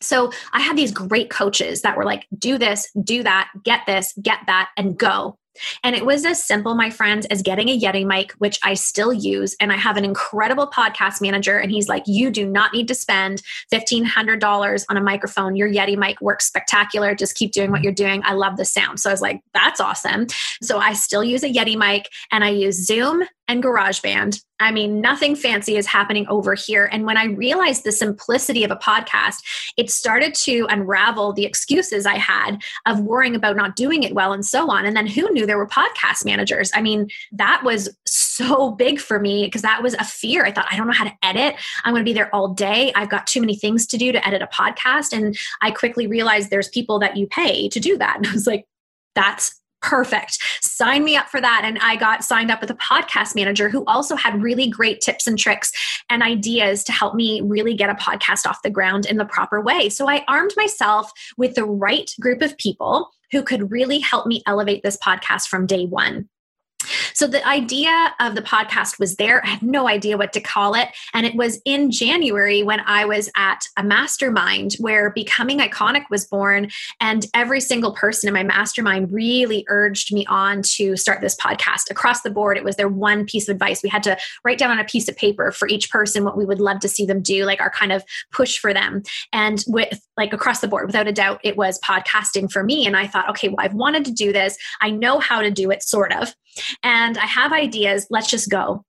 So 0.00 0.32
I 0.52 0.60
had 0.60 0.76
these 0.76 0.92
great 0.92 1.30
coaches 1.30 1.82
that 1.82 1.96
were 1.96 2.04
like, 2.04 2.26
do 2.38 2.58
this, 2.58 2.90
do 3.02 3.22
that, 3.22 3.50
get 3.64 3.86
this, 3.86 4.12
get 4.22 4.40
that, 4.46 4.70
and 4.76 4.96
go. 4.96 5.38
And 5.82 5.96
it 5.96 6.06
was 6.06 6.24
as 6.24 6.44
simple, 6.44 6.74
my 6.74 6.90
friends, 6.90 7.26
as 7.26 7.42
getting 7.42 7.68
a 7.68 7.78
Yeti 7.78 8.06
mic, 8.06 8.32
which 8.32 8.58
I 8.62 8.74
still 8.74 9.12
use. 9.12 9.56
And 9.60 9.72
I 9.72 9.76
have 9.76 9.96
an 9.96 10.04
incredible 10.04 10.66
podcast 10.66 11.20
manager. 11.20 11.58
And 11.58 11.70
he's 11.70 11.88
like, 11.88 12.04
You 12.06 12.30
do 12.30 12.46
not 12.46 12.72
need 12.72 12.88
to 12.88 12.94
spend 12.94 13.42
$1,500 13.72 14.84
on 14.88 14.96
a 14.96 15.00
microphone. 15.00 15.56
Your 15.56 15.68
Yeti 15.68 15.96
mic 15.96 16.20
works 16.20 16.46
spectacular. 16.46 17.14
Just 17.14 17.34
keep 17.34 17.52
doing 17.52 17.70
what 17.70 17.82
you're 17.82 17.92
doing. 17.92 18.22
I 18.24 18.34
love 18.34 18.56
the 18.56 18.64
sound. 18.64 19.00
So 19.00 19.10
I 19.10 19.12
was 19.12 19.22
like, 19.22 19.40
That's 19.54 19.80
awesome. 19.80 20.26
So 20.62 20.78
I 20.78 20.92
still 20.92 21.24
use 21.24 21.42
a 21.42 21.52
Yeti 21.52 21.76
mic 21.76 22.08
and 22.30 22.44
I 22.44 22.50
use 22.50 22.86
Zoom 22.86 23.24
and 23.48 23.62
GarageBand. 23.62 24.42
I 24.60 24.72
mean, 24.72 25.00
nothing 25.00 25.36
fancy 25.36 25.76
is 25.76 25.86
happening 25.86 26.26
over 26.28 26.54
here. 26.54 26.88
And 26.92 27.06
when 27.06 27.16
I 27.16 27.26
realized 27.26 27.84
the 27.84 27.92
simplicity 27.92 28.64
of 28.64 28.70
a 28.70 28.76
podcast, 28.76 29.36
it 29.76 29.90
started 29.90 30.34
to 30.34 30.66
unravel 30.68 31.32
the 31.32 31.44
excuses 31.44 32.06
I 32.06 32.16
had 32.16 32.60
of 32.86 33.00
worrying 33.00 33.34
about 33.34 33.56
not 33.56 33.76
doing 33.76 34.02
it 34.02 34.14
well 34.14 34.32
and 34.32 34.44
so 34.44 34.70
on. 34.70 34.84
And 34.84 34.96
then 34.96 35.06
who 35.06 35.30
knew 35.30 35.46
there 35.46 35.58
were 35.58 35.66
podcast 35.66 36.24
managers? 36.24 36.70
I 36.74 36.82
mean, 36.82 37.08
that 37.32 37.62
was 37.64 37.88
so 38.06 38.72
big 38.72 39.00
for 39.00 39.18
me 39.18 39.44
because 39.44 39.62
that 39.62 39.82
was 39.82 39.94
a 39.94 40.04
fear. 40.04 40.44
I 40.44 40.52
thought, 40.52 40.66
I 40.70 40.76
don't 40.76 40.86
know 40.86 40.92
how 40.92 41.04
to 41.04 41.14
edit. 41.22 41.54
I'm 41.84 41.94
going 41.94 42.04
to 42.04 42.08
be 42.08 42.14
there 42.14 42.34
all 42.34 42.48
day. 42.48 42.92
I've 42.94 43.10
got 43.10 43.26
too 43.26 43.40
many 43.40 43.56
things 43.56 43.86
to 43.86 43.96
do 43.96 44.12
to 44.12 44.26
edit 44.26 44.42
a 44.42 44.46
podcast. 44.48 45.16
And 45.16 45.36
I 45.62 45.70
quickly 45.70 46.06
realized 46.06 46.50
there's 46.50 46.68
people 46.68 46.98
that 46.98 47.16
you 47.16 47.26
pay 47.26 47.68
to 47.68 47.80
do 47.80 47.96
that. 47.98 48.16
And 48.18 48.26
I 48.26 48.32
was 48.32 48.48
like, 48.48 48.66
that's 49.14 49.57
perfect. 49.80 50.38
Sign 50.60 51.04
me 51.04 51.16
up 51.16 51.28
for 51.28 51.40
that. 51.40 51.62
And 51.64 51.78
I 51.80 51.96
got 51.96 52.24
signed 52.24 52.50
up 52.50 52.60
with 52.60 52.70
a 52.70 52.74
podcast 52.74 53.34
manager 53.34 53.68
who 53.68 53.84
also 53.86 54.16
had 54.16 54.42
really 54.42 54.68
great 54.68 55.00
tips 55.00 55.26
and 55.26 55.38
tricks 55.38 55.72
and 56.10 56.22
ideas 56.22 56.84
to 56.84 56.92
help 56.92 57.14
me 57.14 57.40
really 57.40 57.74
get 57.74 57.90
a 57.90 57.94
podcast 57.94 58.46
off 58.46 58.62
the 58.62 58.70
ground 58.70 59.06
in 59.06 59.16
the 59.16 59.24
proper 59.24 59.60
way. 59.60 59.88
So 59.88 60.08
I 60.08 60.24
armed 60.28 60.52
myself 60.56 61.10
with 61.36 61.54
the 61.54 61.64
right 61.64 62.10
group 62.20 62.42
of 62.42 62.56
people 62.58 63.10
who 63.30 63.42
could 63.42 63.70
really 63.70 63.98
help 63.98 64.26
me 64.26 64.42
elevate 64.46 64.82
this 64.82 64.96
podcast 64.96 65.48
from 65.48 65.66
day 65.66 65.84
one. 65.86 66.28
So 67.18 67.26
the 67.26 67.44
idea 67.44 68.14
of 68.20 68.36
the 68.36 68.42
podcast 68.42 69.00
was 69.00 69.16
there. 69.16 69.44
I 69.44 69.48
had 69.48 69.62
no 69.62 69.88
idea 69.88 70.16
what 70.16 70.32
to 70.34 70.40
call 70.40 70.74
it. 70.74 70.86
And 71.12 71.26
it 71.26 71.34
was 71.34 71.60
in 71.64 71.90
January 71.90 72.62
when 72.62 72.78
I 72.86 73.06
was 73.06 73.28
at 73.36 73.66
a 73.76 73.82
mastermind 73.82 74.74
where 74.78 75.10
Becoming 75.10 75.58
Iconic 75.58 76.04
was 76.10 76.24
born. 76.24 76.70
And 77.00 77.26
every 77.34 77.60
single 77.60 77.92
person 77.92 78.28
in 78.28 78.34
my 78.34 78.44
mastermind 78.44 79.10
really 79.10 79.64
urged 79.66 80.14
me 80.14 80.26
on 80.26 80.62
to 80.76 80.96
start 80.96 81.20
this 81.20 81.34
podcast. 81.34 81.90
Across 81.90 82.22
the 82.22 82.30
board, 82.30 82.56
it 82.56 82.62
was 82.62 82.76
their 82.76 82.88
one 82.88 83.24
piece 83.24 83.48
of 83.48 83.54
advice. 83.54 83.82
We 83.82 83.88
had 83.88 84.04
to 84.04 84.16
write 84.44 84.58
down 84.58 84.70
on 84.70 84.78
a 84.78 84.84
piece 84.84 85.08
of 85.08 85.16
paper 85.16 85.50
for 85.50 85.66
each 85.66 85.90
person 85.90 86.22
what 86.22 86.36
we 86.36 86.44
would 86.44 86.60
love 86.60 86.78
to 86.82 86.88
see 86.88 87.04
them 87.04 87.20
do, 87.20 87.44
like 87.44 87.60
our 87.60 87.70
kind 87.70 87.90
of 87.90 88.04
push 88.30 88.58
for 88.58 88.72
them. 88.72 89.02
And 89.32 89.64
with 89.66 90.00
like 90.18 90.34
across 90.34 90.60
the 90.60 90.68
board, 90.68 90.86
without 90.86 91.08
a 91.08 91.12
doubt, 91.12 91.40
it 91.42 91.56
was 91.56 91.80
podcasting 91.80 92.52
for 92.52 92.62
me. 92.62 92.86
And 92.86 92.96
I 92.96 93.06
thought, 93.06 93.30
okay, 93.30 93.48
well, 93.48 93.60
I've 93.60 93.72
wanted 93.72 94.04
to 94.04 94.12
do 94.12 94.34
this. 94.34 94.58
I 94.82 94.90
know 94.90 95.18
how 95.18 95.40
to 95.40 95.50
do 95.50 95.70
it, 95.70 95.82
sort 95.82 96.12
of 96.12 96.34
and 96.82 97.18
I 97.18 97.26
have 97.26 97.52
ideas. 97.52 98.06
Let's 98.10 98.28
just 98.28 98.50
go. 98.50 98.84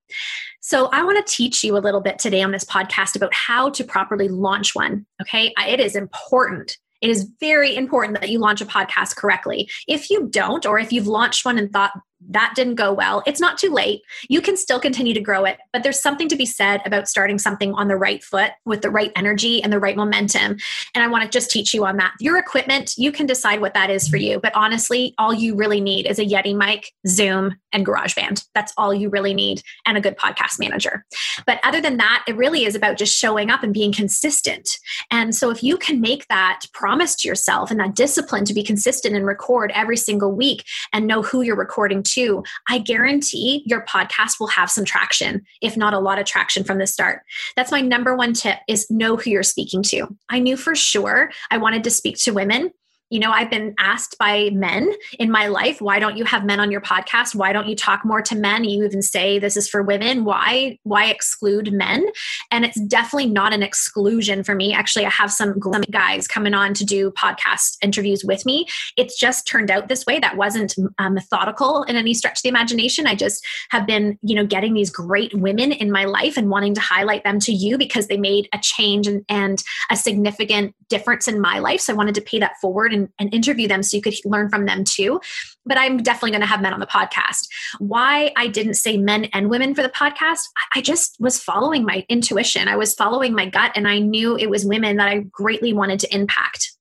So, 0.62 0.88
I 0.88 1.04
want 1.04 1.26
to 1.26 1.34
teach 1.34 1.64
you 1.64 1.78
a 1.78 1.80
little 1.80 2.02
bit 2.02 2.20
today 2.20 2.42
on 2.42 2.52
this 2.52 2.66
podcast 2.66 3.16
about 3.16 3.34
how 3.34 3.70
to 3.72 3.84
properly 3.84 4.28
launch 4.28 4.76
one. 4.76 5.06
Okay. 5.22 5.54
It 5.58 5.80
is 5.80 5.96
important. 5.96 6.78
It 7.02 7.10
is 7.10 7.32
very 7.40 7.76
important 7.76 8.20
that 8.20 8.30
you 8.30 8.40
launch 8.40 8.62
a 8.62 8.66
podcast 8.66 9.16
correctly. 9.16 9.70
If 9.88 10.10
you 10.10 10.28
don't, 10.28 10.66
or 10.66 10.78
if 10.78 10.92
you've 10.92 11.08
launched 11.08 11.46
one 11.46 11.58
and 11.58 11.72
thought, 11.72 11.92
that 12.30 12.54
didn't 12.56 12.76
go 12.76 12.94
well, 12.94 13.24
it's 13.26 13.40
not 13.40 13.58
too 13.58 13.72
late. 13.72 14.02
You 14.28 14.42
can 14.42 14.58
still 14.58 14.80
continue 14.80 15.14
to 15.14 15.22
grow 15.22 15.46
it, 15.46 15.58
but 15.72 15.84
there's 15.84 16.00
something 16.00 16.28
to 16.30 16.36
be 16.36 16.46
said 16.46 16.82
about 16.86 17.08
starting 17.08 17.40
something 17.40 17.74
on 17.74 17.88
the 17.88 17.96
right 17.96 18.24
foot 18.24 18.52
with 18.66 18.82
the 18.82 18.90
right 18.90 19.12
energy 19.16 19.64
and 19.64 19.72
the 19.72 19.80
right 19.80 19.96
momentum. 19.96 20.58
And 20.94 21.04
I 21.04 21.08
want 21.08 21.24
to 21.24 21.30
just 21.30 21.50
teach 21.50 21.74
you 21.74 21.86
on 21.86 21.98
that. 21.98 22.14
Your 22.20 22.38
equipment, 22.38 22.94
you 22.98 23.12
can 23.12 23.26
decide 23.26 23.62
what 23.62 23.74
that 23.74 23.90
is 23.90 24.08
for 24.08 24.18
you, 24.18 24.40
but 24.40 24.56
honestly, 24.56 25.14
all 25.18 25.34
you 25.34 25.56
really 25.56 25.82
need 25.82 26.08
is 26.08 26.20
a 26.20 26.26
Yeti 26.26 26.56
mic, 26.56 26.92
Zoom, 27.08 27.56
and 27.72 27.86
GarageBand. 27.86 28.46
That's 28.54 28.74
all 28.78 28.94
you 28.94 29.10
really 29.10 29.34
need 29.34 29.62
and 29.86 29.98
a 29.98 30.02
good 30.02 30.18
podcast 30.18 30.60
manager. 30.60 31.06
But 31.46 31.60
other 31.64 31.82
than 31.82 31.98
that, 31.98 32.26
it 32.28 32.36
really 32.36 32.66
is 32.66 32.76
about 32.76 32.98
just 32.98 33.18
showing 33.18 33.50
up 33.50 33.64
and 33.64 33.74
being 33.74 33.94
consistent. 33.94 34.70
And 35.12 35.36
so 35.36 35.50
if 35.50 35.64
you 35.64 35.78
can 35.78 36.02
make 36.02 36.28
that 36.28 36.62
promise 36.74 37.16
to 37.18 37.28
yourself 37.28 37.72
and 37.72 37.80
that 37.80 37.96
discipline 37.96 38.46
to 38.46 38.54
be 38.54 38.64
consistent 38.64 39.16
and 39.16 39.26
record 39.26 39.72
every 39.74 39.98
single 39.98 40.34
week 40.34 40.66
and 40.94 41.08
know 41.08 41.22
who 41.22 41.42
you're 41.42 41.56
recording 41.56 42.04
too, 42.12 42.44
I 42.68 42.80
guarantee 42.80 43.64
your 43.66 43.86
podcast 43.86 44.40
will 44.40 44.48
have 44.48 44.72
some 44.72 44.86
traction, 44.86 45.44
if 45.62 45.78
not 45.78 45.94
a 45.94 46.00
lot 46.00 46.20
of 46.20 46.26
traction 46.26 46.64
from 46.64 46.78
the 46.78 46.88
start. 46.88 47.22
That's 47.56 47.72
my 47.72 47.82
number 47.82 48.16
one 48.16 48.34
tip 48.34 48.60
is 48.68 48.90
know 48.90 49.18
who 49.18 49.30
you're 49.30 49.44
speaking 49.44 49.84
to. 49.84 50.08
I 50.30 50.40
knew 50.40 50.58
for 50.58 50.76
sure 50.76 51.32
I 51.52 51.58
wanted 51.58 51.84
to 51.84 51.92
speak 51.92 52.18
to 52.20 52.32
women 52.32 52.72
you 53.10 53.20
know, 53.20 53.32
I've 53.32 53.50
been 53.50 53.74
asked 53.80 54.18
by 54.20 54.52
men 54.54 54.94
in 55.18 55.32
my 55.32 55.48
life, 55.48 55.82
why 55.82 56.00
don't 56.00 56.16
you 56.16 56.26
have 56.26 56.46
men 56.46 56.60
on 56.60 56.72
your 56.72 56.82
podcast? 56.82 57.34
Why 57.34 57.52
don't 57.52 57.68
you 57.68 57.76
talk 57.76 58.06
more 58.06 58.22
to 58.22 58.36
men? 58.36 58.64
You 58.64 58.86
even 58.86 59.02
say 59.02 59.40
this 59.40 59.58
is 59.58 59.68
for 59.68 59.82
women. 59.82 60.26
Why 60.26 60.78
why 60.84 61.06
exclude 61.06 61.74
men? 61.74 62.06
And 62.52 62.66
it's 62.66 62.80
definitely 62.82 63.30
not 63.30 63.54
an 63.54 63.64
exclusion 63.64 64.44
for 64.44 64.54
me. 64.54 64.74
Actually, 64.74 65.06
I 65.06 65.10
have 65.10 65.32
some 65.32 65.60
guys 65.92 66.28
coming 66.28 66.54
on 66.54 66.74
to 66.76 66.86
do 66.86 67.12
podcast 67.12 67.78
interviews 67.82 68.24
with 68.24 68.46
me. 68.46 68.68
It's 68.96 69.18
just 69.18 69.48
turned 69.48 69.72
out 69.72 69.88
this 69.88 70.06
way. 70.06 70.20
That 70.20 70.38
wasn't 70.38 70.76
uh, 71.00 71.10
methodical 71.10 71.84
in 71.84 71.96
any 71.96 72.14
stretch 72.14 72.40
of 72.40 72.44
the 72.44 72.50
imagination. 72.50 73.08
I 73.08 73.16
just 73.16 73.46
have 73.70 73.88
been, 73.88 74.20
you 74.22 74.36
know, 74.36 74.46
getting 74.46 74.74
these 74.74 74.90
great 74.92 75.34
women 75.34 75.72
in 75.72 75.92
my 75.92 76.06
life 76.06 76.38
and 76.38 76.50
wanting 76.50 76.76
to 76.76 76.82
highlight 76.82 77.24
them 77.24 77.40
to 77.42 77.52
you 77.52 77.78
because 77.78 78.08
they 78.08 78.18
made 78.18 78.48
a 78.54 78.60
change 78.62 79.08
and, 79.08 79.26
and 79.30 79.64
a 79.90 79.96
significant 79.96 80.76
difference 80.90 81.28
in 81.28 81.40
my 81.40 81.60
life. 81.60 81.82
So 81.82 81.94
I 81.94 81.96
wanted 81.96 82.16
to 82.16 82.22
pay 82.22 82.40
that 82.40 82.58
forward 82.62 82.94
and, 83.00 83.10
and 83.20 83.34
interview 83.34 83.68
them 83.68 83.84
so 83.84 83.98
you 83.98 84.04
could 84.04 84.16
learn 84.26 84.50
from 84.50 84.66
them 84.66 84.84
too. 84.84 85.20
But 85.66 85.78
I'm 85.78 85.98
definitely 85.98 86.32
going 86.32 86.42
to 86.42 86.48
have 86.48 86.62
men 86.62 86.74
on 86.74 86.80
the 86.80 86.88
podcast. 86.88 87.48
Why 87.80 88.32
I 88.36 88.48
didn't 88.48 88.76
say 88.76 88.98
men 88.98 89.26
and 89.26 89.50
women 89.50 89.76
for 89.76 89.84
the 89.84 89.90
podcast, 89.90 90.44
I 90.74 90.82
just 90.82 91.16
was 91.20 91.42
following 91.42 91.86
my 91.86 92.06
intuition. 92.10 92.68
I 92.68 92.76
was 92.76 92.94
following 92.94 93.34
my 93.34 93.48
gut, 93.48 93.72
and 93.76 93.88
I 93.88 94.00
knew 94.00 94.38
it 94.38 94.50
was 94.50 94.66
women 94.66 94.98
that 94.98 95.08
I 95.08 95.20
greatly 95.20 95.74
wanted 95.74 96.00
to 96.02 96.16
impact. 96.16 96.74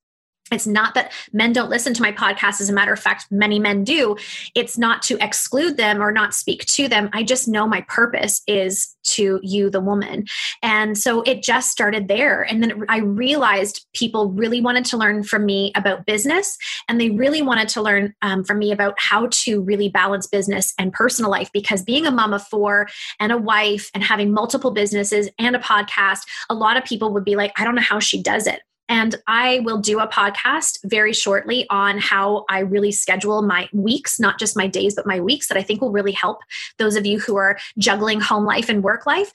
It's 0.51 0.67
not 0.67 0.95
that 0.95 1.13
men 1.33 1.53
don't 1.53 1.71
listen 1.71 1.95
to 1.95 2.03
my 2.03 2.13
podcast. 2.13 2.61
As 2.61 2.69
a 2.69 2.73
matter 2.73 2.93
of 2.93 3.01
fact, 3.01 3.27
many 3.31 3.59
men 3.59 3.85
do. 3.85 4.17
It's 4.55 4.79
not 4.79 5.03
to 5.03 5.23
exclude 5.23 5.77
them 5.77 6.03
or 6.03 6.13
not 6.13 6.35
speak 6.35 6.65
to 6.67 6.89
them. 6.89 7.11
I 7.13 7.23
just 7.23 7.49
know 7.49 7.67
my 7.67 7.83
purpose 7.83 8.43
is 8.47 8.95
to 9.05 9.41
you, 9.43 9.71
the 9.71 9.81
woman. 9.81 10.27
And 10.63 10.97
so 10.97 11.23
it 11.23 11.43
just 11.43 11.71
started 11.71 12.09
there. 12.09 12.43
And 12.43 12.63
then 12.63 12.85
I 12.89 12.99
realized 12.99 13.87
people 13.95 14.31
really 14.31 14.61
wanted 14.61 14.85
to 14.87 14.97
learn 14.97 15.23
from 15.23 15.47
me 15.47 15.73
about 15.75 16.07
business 16.07 16.57
and 16.89 17.01
they 17.01 17.11
really 17.11 17.43
wanted 17.43 17.69
to 17.71 17.83
learn 17.83 18.15
um, 18.23 18.45
from 18.45 18.59
me 18.59 18.73
about 18.73 18.95
how 18.99 19.29
to 19.31 19.63
really 19.63 19.89
balance 19.89 20.27
business 20.27 20.75
and 20.79 20.93
personal 20.93 21.31
life 21.31 21.51
because 21.53 21.83
being 21.83 22.07
a 22.07 22.11
mom 22.11 22.33
of 22.33 22.47
four 22.47 22.89
and 23.19 23.33
a 23.33 23.39
wife 23.39 23.91
and 23.95 24.03
having 24.03 24.33
multiple 24.33 24.71
businesses 24.71 25.29
and 25.39 25.57
a 25.57 25.61
podcast, 25.61 26.21
a 26.51 26.55
lot 26.55 26.77
of 26.77 26.85
people 26.85 27.13
would 27.13 27.25
be 27.25 27.37
like, 27.37 27.53
I 27.59 27.65
don't 27.65 27.75
know 27.75 27.83
how 27.83 28.01
she 28.01 28.23
does 28.23 28.47
it. 28.47 28.61
And 28.89 29.17
I 29.27 29.61
will 29.61 29.79
do 29.79 30.01
a 30.01 30.09
podcast 30.09 30.79
very 30.85 31.13
shortly 31.13 31.67
on 31.71 31.99
how 31.99 32.45
I 32.49 32.61
really 32.61 32.93
schedule 32.93 33.43
my 33.43 33.69
weeks, 33.73 34.19
not 34.19 34.39
just 34.39 34.57
my 34.57 34.67
days, 34.67 34.95
but 34.95 35.07
my 35.07 35.21
weeks 35.21 35.49
that 35.49 35.59
I 35.59 35.63
think 35.63 35.81
will 35.81 35.93
really 35.93 36.13
help 36.13 36.39
those 36.79 36.97
of 36.97 37.07
you 37.07 37.19
who 37.19 37.37
are 37.37 37.59
juggling 37.79 38.21
home 38.21 38.45
life 38.45 38.69
and 38.69 38.83
work 38.83 39.07
life. 39.07 39.33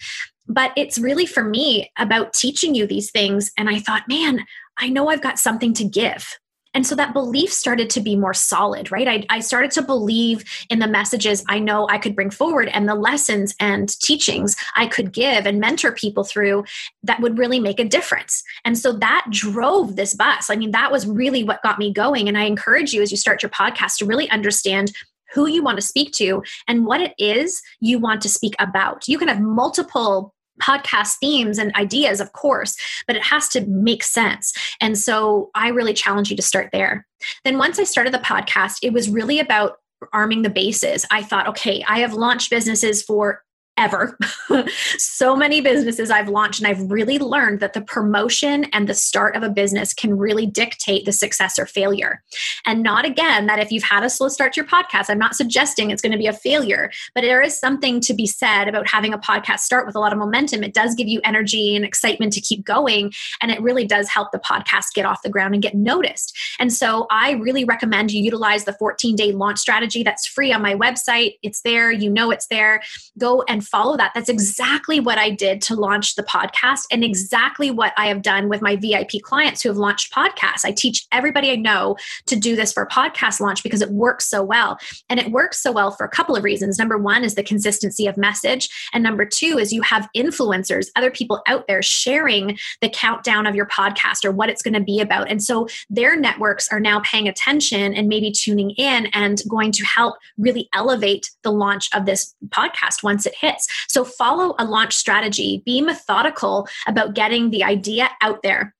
But 0.48 0.72
it's 0.76 1.00
really 1.00 1.26
for 1.26 1.44
me 1.44 1.92
about 1.98 2.34
teaching 2.34 2.76
you 2.76 2.86
these 2.86 3.12
things. 3.12 3.52
And 3.58 3.70
I 3.70 3.80
thought, 3.80 4.08
man, 4.08 4.46
I 4.78 4.90
know 4.90 5.10
I've 5.10 5.22
got 5.22 5.40
something 5.40 5.74
to 5.76 5.86
give. 5.86 6.38
And 6.74 6.86
so 6.86 6.96
that 6.96 7.14
belief 7.14 7.52
started 7.52 7.90
to 7.92 8.02
be 8.02 8.16
more 8.16 8.34
solid, 8.34 8.92
right? 8.92 9.08
I, 9.08 9.26
I, 9.30 9.40
started 9.40 9.72
to 9.72 9.82
believe 9.82 10.44
in 10.70 10.80
the 10.80 10.88
messages 10.88 11.44
I 11.48 11.60
know 11.60 11.88
I 11.90 11.98
could 11.98 12.16
bring 12.16 12.30
forward 12.30 12.70
and 12.70 12.88
the 12.88 12.96
lessons 12.96 13.54
and 13.60 13.90
teachings 14.00 14.56
I 14.76 14.88
could 14.88 15.12
give 15.12 15.46
and 15.46 15.60
mentor 15.60 15.92
people 15.92 16.24
through 16.24 16.64
that 17.04 17.20
would 17.20 17.38
really 17.38 17.60
make 17.60 17.80
a 17.80 17.86
difference. 17.86 18.44
And 18.66 18.78
so 18.78 18.94
that 18.94 19.26
drove 19.30 19.96
this 19.96 20.14
bus. 20.14 20.50
I 20.50 20.56
mean, 20.56 20.72
that 20.72 20.92
was 20.92 21.06
really 21.06 21.44
what 21.44 21.62
got 21.62 21.78
me 21.78 21.92
going. 21.92 22.28
And 22.28 22.38
I 22.38 22.46
encourage 22.46 22.94
you 22.94 23.02
as 23.02 23.12
you 23.12 23.18
start 23.18 23.44
your 23.44 23.50
podcast 23.50 23.98
to 23.98 24.06
really 24.06 24.30
understand 24.30 24.94
who 25.34 25.48
you 25.48 25.64
want 25.64 25.78
to 25.78 25.82
speak 25.82 26.12
to 26.14 26.44
and 26.68 26.86
what 26.86 27.02
it 27.02 27.14
is 27.18 27.62
you 27.80 28.00
want 28.00 28.22
to 28.22 28.30
speak 28.30 28.56
about. 28.60 29.08
You 29.08 29.18
can 29.18 29.28
have 29.28 29.42
multiple 29.42 30.33
podcast 30.62 31.16
themes 31.20 31.58
and 31.58 31.74
ideas, 31.76 32.20
of 32.20 32.34
course, 32.34 32.76
but 33.08 33.16
it 33.16 33.24
has 33.24 33.48
to 33.50 33.66
make 33.66 34.04
sense. 34.04 34.54
And 34.80 34.98
so 34.98 35.50
I 35.56 35.70
really 35.70 35.94
challenge 35.94 36.30
you 36.30 36.36
to 36.36 36.44
start 36.44 36.70
there. 36.72 37.06
Then 37.44 37.58
once 37.58 37.80
I 37.80 37.84
started 37.84 38.14
the 38.14 38.20
podcast, 38.20 38.78
it 38.82 38.94
was 38.94 39.10
really 39.10 39.40
about 39.40 39.78
arming 40.12 40.42
the 40.42 40.50
bases. 40.50 41.06
I 41.12 41.24
thought, 41.24 41.48
okay, 41.48 41.84
I 41.88 42.00
have 42.00 42.14
launched 42.14 42.50
businesses 42.50 43.02
for 43.02 43.42
ever. 43.78 44.18
so 44.98 45.36
many 45.36 45.62
businesses 45.62 46.12
I've 46.12 46.30
launched, 46.30 46.60
and 46.60 46.68
I've 46.68 46.92
really 46.92 47.18
learned 47.18 47.60
that 47.60 47.74
the 47.74 47.82
promotion 47.82 48.66
and 48.66 48.88
the 48.88 48.94
start 48.94 49.36
of 49.36 49.44
a 49.44 49.50
business 49.50 49.94
can 49.94 50.18
really 50.18 50.46
dictate 50.46 51.06
the 51.06 51.12
success 51.12 51.58
or 51.58 51.66
failure. 51.66 52.24
And 52.66 52.84
not 52.84 53.06
again 53.06 53.48
that 53.48 53.60
if 53.60 53.72
you've 53.72 53.84
had 53.84 54.04
a 54.04 54.10
slow 54.10 54.30
start 54.30 54.54
to 54.54 54.62
your 54.62 54.68
podcast, 54.68 55.10
I'm 55.10 55.18
not 55.18 55.36
suggesting 55.36 55.92
it's 55.92 56.02
going 56.02 56.12
to 56.12 56.18
be 56.18 56.28
a 56.28 56.34
failure, 56.34 56.92
but 57.16 57.22
there 57.22 57.42
is 57.42 57.60
something 57.60 58.00
to 58.02 58.14
be 58.14 58.28
said 58.28 58.68
about 58.68 58.88
having 58.88 59.14
a 59.14 59.18
podcast 59.18 59.60
start 59.60 59.86
with 59.86 59.96
a 59.96 60.00
lot 60.00 60.14
of 60.14 60.20
momentum. 60.20 60.64
It 60.64 60.74
does 60.74 60.94
give 60.96 61.08
you 61.08 61.20
energy 61.24 61.76
and 61.76 61.84
excitement 61.84 62.34
to 62.34 62.42
keep 62.42 62.66
going, 62.66 63.12
and 63.42 63.52
it 63.52 63.62
really 63.62 63.86
does 63.86 64.10
help 64.10 64.32
the 64.32 64.40
podcast 64.40 64.94
get 64.94 65.06
off 65.06 65.24
the 65.24 65.30
ground 65.30 65.56
and 65.56 65.64
get 65.64 65.76
noticed. 65.76 66.38
And 66.60 66.72
so 66.72 67.08
I 67.10 67.32
really 67.32 67.66
recommend 67.66 68.12
you 68.12 68.22
utilize 68.22 68.66
the 68.66 68.74
14 68.74 69.16
day 69.16 69.32
launch 69.32 69.60
strategy 69.60 70.04
that's 70.04 70.28
free 70.28 70.54
on 70.54 70.62
my 70.62 70.76
website. 70.76 71.38
It's 71.42 71.62
there, 71.62 71.92
you 71.92 72.10
know 72.10 72.30
it's 72.32 72.48
there. 72.48 72.82
Go 73.18 73.44
and 73.48 73.63
follow 73.64 73.98
that. 73.98 74.12
That's 74.14 74.30
exactly 74.30 75.00
what 75.00 75.18
I 75.18 75.30
did 75.30 75.62
to 75.64 75.76
launch 75.76 76.16
the 76.16 76.24
podcast 76.24 76.84
and 76.92 77.04
exactly 77.04 77.72
what 77.72 77.94
I 77.98 78.08
have 78.08 78.22
done 78.22 78.50
with 78.50 78.62
my 78.62 78.76
VIP 78.76 79.22
clients 79.22 79.62
who 79.62 79.70
have 79.70 79.78
launched 79.78 80.14
podcasts. 80.14 80.66
I 80.66 80.72
teach 80.72 81.06
everybody 81.12 81.52
I 81.52 81.56
know 81.56 81.98
to 82.28 82.36
do 82.36 82.56
this 82.56 82.74
for 82.74 82.84
a 82.84 82.90
podcast 82.90 83.40
launch 83.40 83.64
because 83.64 83.82
it 83.82 83.92
works 83.92 84.30
so 84.30 84.44
well. 84.44 84.78
And 85.10 85.20
it 85.20 85.32
works 85.32 85.62
so 85.62 85.72
well 85.72 85.92
for 85.92 86.06
a 86.06 86.10
couple 86.10 86.36
of 86.36 86.44
reasons. 86.44 86.78
Number 86.78 86.98
one 86.98 87.24
is 87.24 87.36
the 87.36 87.44
consistency 87.44 88.08
of 88.08 88.18
message. 88.18 88.70
And 88.94 89.04
number 89.04 89.26
two 89.26 89.58
is 89.58 89.74
you 89.74 89.82
have 89.82 90.10
influencers, 90.16 90.88
other 90.96 91.12
people 91.12 91.42
out 91.48 91.68
there 91.68 91.82
sharing 91.82 92.58
the 92.82 92.90
countdown 92.90 93.48
of 93.48 93.56
your 93.56 93.68
podcast 93.68 94.26
or 94.26 94.32
what 94.32 94.50
it's 94.50 94.62
going 94.62 94.74
to 94.74 94.82
be 94.82 95.00
about. 95.00 95.30
And 95.30 95.44
so 95.44 95.68
their 95.90 96.20
networks 96.20 96.68
are 96.72 96.80
now 96.80 97.00
paying 97.02 97.28
attention 97.28 97.94
and 97.94 98.08
maybe 98.08 98.32
tuning 98.32 98.72
in 98.72 99.08
and 99.08 99.42
going 99.50 99.72
to 99.74 99.86
help 99.86 100.16
really 100.38 100.70
elevate 100.74 101.30
the 101.44 101.52
launch 101.52 101.90
of 101.94 102.06
this 102.06 102.34
podcast 102.50 103.04
once 103.04 103.26
it 103.26 103.36
hits 103.36 103.53
hits. 103.54 103.68
So 103.88 104.04
follow 104.04 104.56
a 104.60 104.66
launch 104.66 104.96
strategy, 104.96 105.62
be 105.66 105.82
methodical 105.82 106.68
about 106.88 107.16
getting 107.16 107.50
the 107.50 107.64
idea 107.64 108.10
out 108.22 108.42
there 108.44 108.74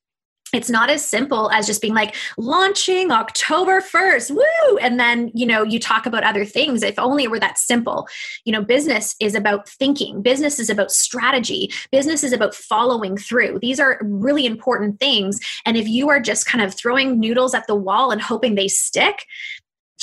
it's 0.54 0.70
not 0.70 0.90
as 0.90 1.04
simple 1.04 1.50
as 1.52 1.66
just 1.66 1.82
being 1.82 1.96
like 1.96 2.16
launching 2.38 3.12
October 3.12 3.82
1st, 3.82 4.32
woo! 4.32 4.78
And 4.78 5.00
then, 5.00 5.32
you 5.34 5.46
know, 5.46 5.64
you 5.64 5.80
talk 5.80 6.06
about 6.06 6.24
other 6.24 6.46
things. 6.46 6.84
If 6.84 7.00
only 7.00 7.24
it 7.24 7.32
were 7.32 7.40
that 7.40 7.58
simple. 7.58 8.08
You 8.46 8.54
know, 8.54 8.62
business 8.62 9.16
is 9.20 9.34
about 9.34 9.68
thinking, 9.68 10.22
business 10.22 10.60
is 10.60 10.70
about 10.70 10.92
strategy, 10.92 11.72
business 11.92 12.24
is 12.24 12.34
about 12.34 12.54
following 12.54 13.18
through. 13.18 13.60
These 13.60 13.80
are 13.80 14.00
really 14.04 14.46
important 14.46 15.00
things. 15.00 15.40
And 15.66 15.76
if 15.76 15.88
you 15.88 16.10
are 16.10 16.20
just 16.20 16.46
kind 16.46 16.64
of 16.64 16.76
throwing 16.76 17.20
noodles 17.20 17.56
at 17.56 17.66
the 17.66 17.76
wall 17.76 18.12
and 18.12 18.22
hoping 18.22 18.54
they 18.54 18.68
stick, 18.68 19.26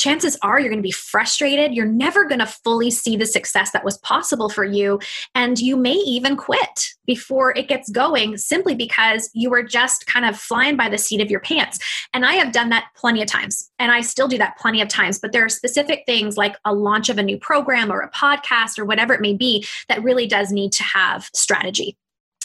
chances 0.00 0.36
are 0.42 0.58
you're 0.58 0.70
going 0.70 0.78
to 0.78 0.82
be 0.82 0.90
frustrated. 0.90 1.74
You're 1.74 1.84
never 1.84 2.24
going 2.24 2.38
to 2.38 2.46
fully 2.46 2.90
see 2.90 3.16
the 3.16 3.26
success 3.26 3.70
that 3.72 3.84
was 3.84 3.98
possible 3.98 4.48
for 4.48 4.64
you. 4.64 4.98
And 5.34 5.58
you 5.58 5.76
may 5.76 5.92
even 5.92 6.36
quit 6.36 6.94
before 7.06 7.56
it 7.56 7.68
gets 7.68 7.90
going 7.90 8.38
simply 8.38 8.74
because 8.74 9.30
you 9.34 9.50
were 9.50 9.62
just 9.62 10.06
kind 10.06 10.24
of 10.24 10.38
flying 10.38 10.76
by 10.76 10.88
the 10.88 10.96
seat 10.96 11.20
of 11.20 11.30
your 11.30 11.40
pants. 11.40 11.78
And 12.14 12.24
I 12.24 12.34
have 12.34 12.52
done 12.52 12.70
that 12.70 12.86
plenty 12.96 13.20
of 13.20 13.28
times. 13.28 13.70
And 13.78 13.92
I 13.92 14.00
still 14.00 14.26
do 14.26 14.38
that 14.38 14.56
plenty 14.56 14.80
of 14.80 14.88
times. 14.88 15.18
But 15.18 15.32
there 15.32 15.44
are 15.44 15.50
specific 15.50 16.04
things 16.06 16.38
like 16.38 16.56
a 16.64 16.74
launch 16.74 17.10
of 17.10 17.18
a 17.18 17.22
new 17.22 17.38
program 17.38 17.92
or 17.92 18.00
a 18.00 18.10
podcast 18.10 18.78
or 18.78 18.86
whatever 18.86 19.12
it 19.12 19.20
may 19.20 19.34
be 19.34 19.66
that 19.88 20.02
really 20.02 20.26
does 20.26 20.50
need 20.50 20.72
to 20.72 20.82
have 20.82 21.28
strategy. 21.34 21.96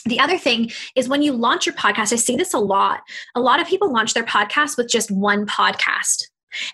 The 0.07 0.19
other 0.19 0.37
thing 0.37 0.71
is 0.95 1.07
when 1.09 1.23
you 1.23 1.31
launch 1.31 1.65
your 1.65 1.73
podcast, 1.73 2.13
I 2.13 2.17
see 2.17 2.35
this 2.35 2.53
a 2.53 2.59
lot. 2.59 3.01
A 3.33 3.39
lot 3.39 3.59
of 3.59 3.67
people 3.67 3.91
launch 3.91 4.13
their 4.13 4.25
podcast 4.25 4.77
with 4.77 4.89
just 4.89 5.09
one 5.09 5.47
podcast 5.47 6.25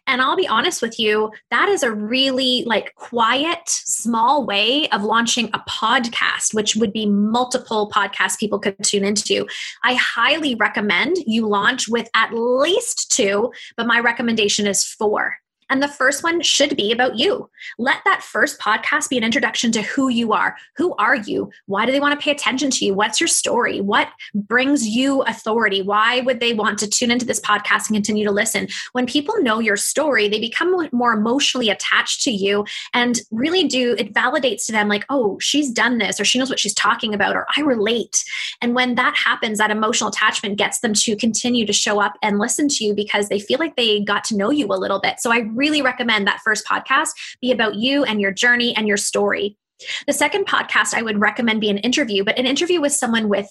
and 0.07 0.21
I'll 0.21 0.35
be 0.35 0.47
honest 0.47 0.81
with 0.81 0.99
you, 0.99 1.31
that 1.49 1.69
is 1.69 1.83
a 1.83 1.91
really 1.91 2.63
like 2.65 2.95
quiet, 2.95 3.59
small 3.67 4.45
way 4.45 4.87
of 4.89 5.03
launching 5.03 5.49
a 5.53 5.59
podcast, 5.69 6.53
which 6.53 6.75
would 6.75 6.93
be 6.93 7.05
multiple 7.05 7.89
podcasts 7.93 8.37
people 8.37 8.59
could 8.59 8.75
tune 8.83 9.03
into. 9.03 9.47
I 9.83 9.95
highly 9.95 10.55
recommend 10.55 11.17
you 11.25 11.47
launch 11.47 11.87
with 11.87 12.09
at 12.15 12.33
least 12.33 13.11
two, 13.11 13.51
but 13.77 13.87
my 13.87 13.99
recommendation 13.99 14.67
is 14.67 14.83
four. 14.83 15.37
And 15.71 15.81
the 15.81 15.87
first 15.87 16.21
one 16.21 16.41
should 16.41 16.75
be 16.75 16.91
about 16.91 17.17
you. 17.17 17.49
Let 17.79 17.99
that 18.03 18.21
first 18.21 18.59
podcast 18.59 19.09
be 19.09 19.17
an 19.17 19.23
introduction 19.23 19.71
to 19.71 19.81
who 19.81 20.09
you 20.09 20.33
are. 20.33 20.57
Who 20.75 20.93
are 20.95 21.15
you? 21.15 21.49
Why 21.65 21.85
do 21.85 21.93
they 21.93 22.01
want 22.01 22.19
to 22.19 22.23
pay 22.23 22.31
attention 22.31 22.69
to 22.71 22.85
you? 22.85 22.93
What's 22.93 23.21
your 23.21 23.29
story? 23.29 23.79
What 23.79 24.09
brings 24.35 24.85
you 24.85 25.21
authority? 25.21 25.81
Why 25.81 26.19
would 26.19 26.41
they 26.41 26.53
want 26.53 26.77
to 26.79 26.89
tune 26.89 27.09
into 27.09 27.25
this 27.25 27.39
podcast 27.39 27.87
and 27.87 27.95
continue 27.95 28.25
to 28.25 28.31
listen? 28.31 28.67
When 28.91 29.05
people 29.05 29.41
know 29.41 29.59
your 29.59 29.77
story, 29.77 30.27
they 30.27 30.41
become 30.41 30.89
more 30.91 31.13
emotionally 31.13 31.69
attached 31.69 32.21
to 32.23 32.31
you 32.31 32.65
and 32.93 33.21
really 33.31 33.63
do, 33.63 33.95
it 33.97 34.13
validates 34.13 34.65
to 34.65 34.73
them 34.73 34.89
like, 34.89 35.05
oh, 35.09 35.39
she's 35.39 35.71
done 35.71 35.99
this 35.99 36.19
or 36.19 36.25
she 36.25 36.37
knows 36.37 36.49
what 36.49 36.59
she's 36.59 36.73
talking 36.73 37.13
about 37.13 37.37
or 37.37 37.47
I 37.55 37.61
relate. 37.61 38.25
And 38.61 38.75
when 38.75 38.95
that 38.95 39.15
happens, 39.15 39.57
that 39.59 39.71
emotional 39.71 40.09
attachment 40.09 40.57
gets 40.57 40.81
them 40.81 40.93
to 40.95 41.15
continue 41.15 41.65
to 41.65 41.71
show 41.71 42.01
up 42.01 42.17
and 42.21 42.39
listen 42.39 42.67
to 42.67 42.83
you 42.83 42.93
because 42.93 43.29
they 43.29 43.39
feel 43.39 43.57
like 43.57 43.77
they 43.77 44.01
got 44.01 44.25
to 44.25 44.35
know 44.35 44.49
you 44.51 44.65
a 44.65 44.75
little 44.75 44.99
bit. 44.99 45.21
So 45.21 45.31
I 45.31 45.37
recommend 45.81 46.25
that 46.27 46.41
first 46.43 46.65
podcast 46.65 47.09
be 47.41 47.51
about 47.51 47.75
you 47.75 48.03
and 48.03 48.19
your 48.19 48.31
journey 48.31 48.75
and 48.75 48.87
your 48.87 48.97
story. 48.97 49.57
The 50.07 50.13
second 50.13 50.45
podcast 50.45 50.93
I 50.93 51.01
would 51.01 51.19
recommend 51.19 51.61
be 51.61 51.69
an 51.69 51.79
interview, 51.79 52.23
but 52.23 52.37
an 52.37 52.45
interview 52.45 52.81
with 52.81 52.91
someone 52.91 53.29
with 53.29 53.47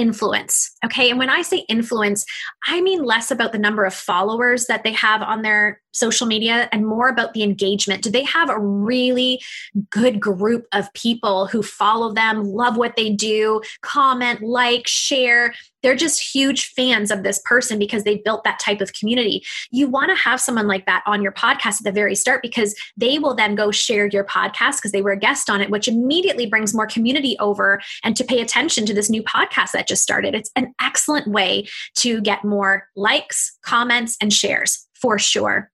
influence. 0.00 0.74
Okay. 0.84 1.10
And 1.10 1.18
when 1.18 1.28
I 1.28 1.42
say 1.42 1.58
influence, 1.68 2.24
I 2.66 2.80
mean 2.80 3.04
less 3.04 3.30
about 3.30 3.52
the 3.52 3.58
number 3.58 3.84
of 3.84 3.92
followers 3.92 4.66
that 4.66 4.82
they 4.82 4.92
have 4.92 5.20
on 5.20 5.42
their 5.42 5.80
social 5.92 6.26
media 6.26 6.68
and 6.72 6.86
more 6.86 7.08
about 7.08 7.34
the 7.34 7.42
engagement. 7.42 8.02
Do 8.02 8.10
they 8.10 8.24
have 8.24 8.48
a 8.48 8.58
really 8.58 9.42
good 9.90 10.20
group 10.20 10.66
of 10.72 10.92
people 10.94 11.46
who 11.46 11.62
follow 11.62 12.12
them, 12.12 12.44
love 12.44 12.76
what 12.76 12.96
they 12.96 13.10
do, 13.10 13.60
comment, 13.82 14.42
like, 14.42 14.86
share? 14.86 15.54
They're 15.82 15.96
just 15.96 16.34
huge 16.34 16.66
fans 16.66 17.10
of 17.10 17.22
this 17.22 17.40
person 17.44 17.78
because 17.78 18.04
they've 18.04 18.22
built 18.22 18.44
that 18.44 18.60
type 18.60 18.80
of 18.80 18.92
community. 18.92 19.42
You 19.70 19.88
want 19.88 20.10
to 20.10 20.22
have 20.22 20.40
someone 20.40 20.68
like 20.68 20.86
that 20.86 21.02
on 21.06 21.22
your 21.22 21.32
podcast 21.32 21.78
at 21.78 21.84
the 21.84 21.92
very 21.92 22.14
start 22.14 22.42
because 22.42 22.74
they 22.96 23.18
will 23.18 23.34
then 23.34 23.54
go 23.54 23.70
share 23.70 24.06
your 24.06 24.24
podcast 24.24 24.76
because 24.76 24.92
they 24.92 25.02
were 25.02 25.12
a 25.12 25.18
guest 25.18 25.48
on 25.48 25.60
it, 25.60 25.70
which 25.70 25.88
immediately 25.88 26.46
brings 26.46 26.74
more 26.74 26.86
community 26.86 27.36
over 27.40 27.80
and 28.04 28.14
to 28.16 28.24
pay 28.24 28.40
attention 28.40 28.84
to 28.86 28.94
this 28.94 29.08
new 29.08 29.22
podcast 29.22 29.72
that 29.72 29.88
just 29.90 30.02
started. 30.02 30.34
It's 30.34 30.50
an 30.56 30.72
excellent 30.80 31.26
way 31.26 31.66
to 31.96 32.22
get 32.22 32.44
more 32.44 32.88
likes, 32.96 33.58
comments, 33.62 34.16
and 34.22 34.32
shares 34.32 34.88
for 34.94 35.18
sure. 35.18 35.70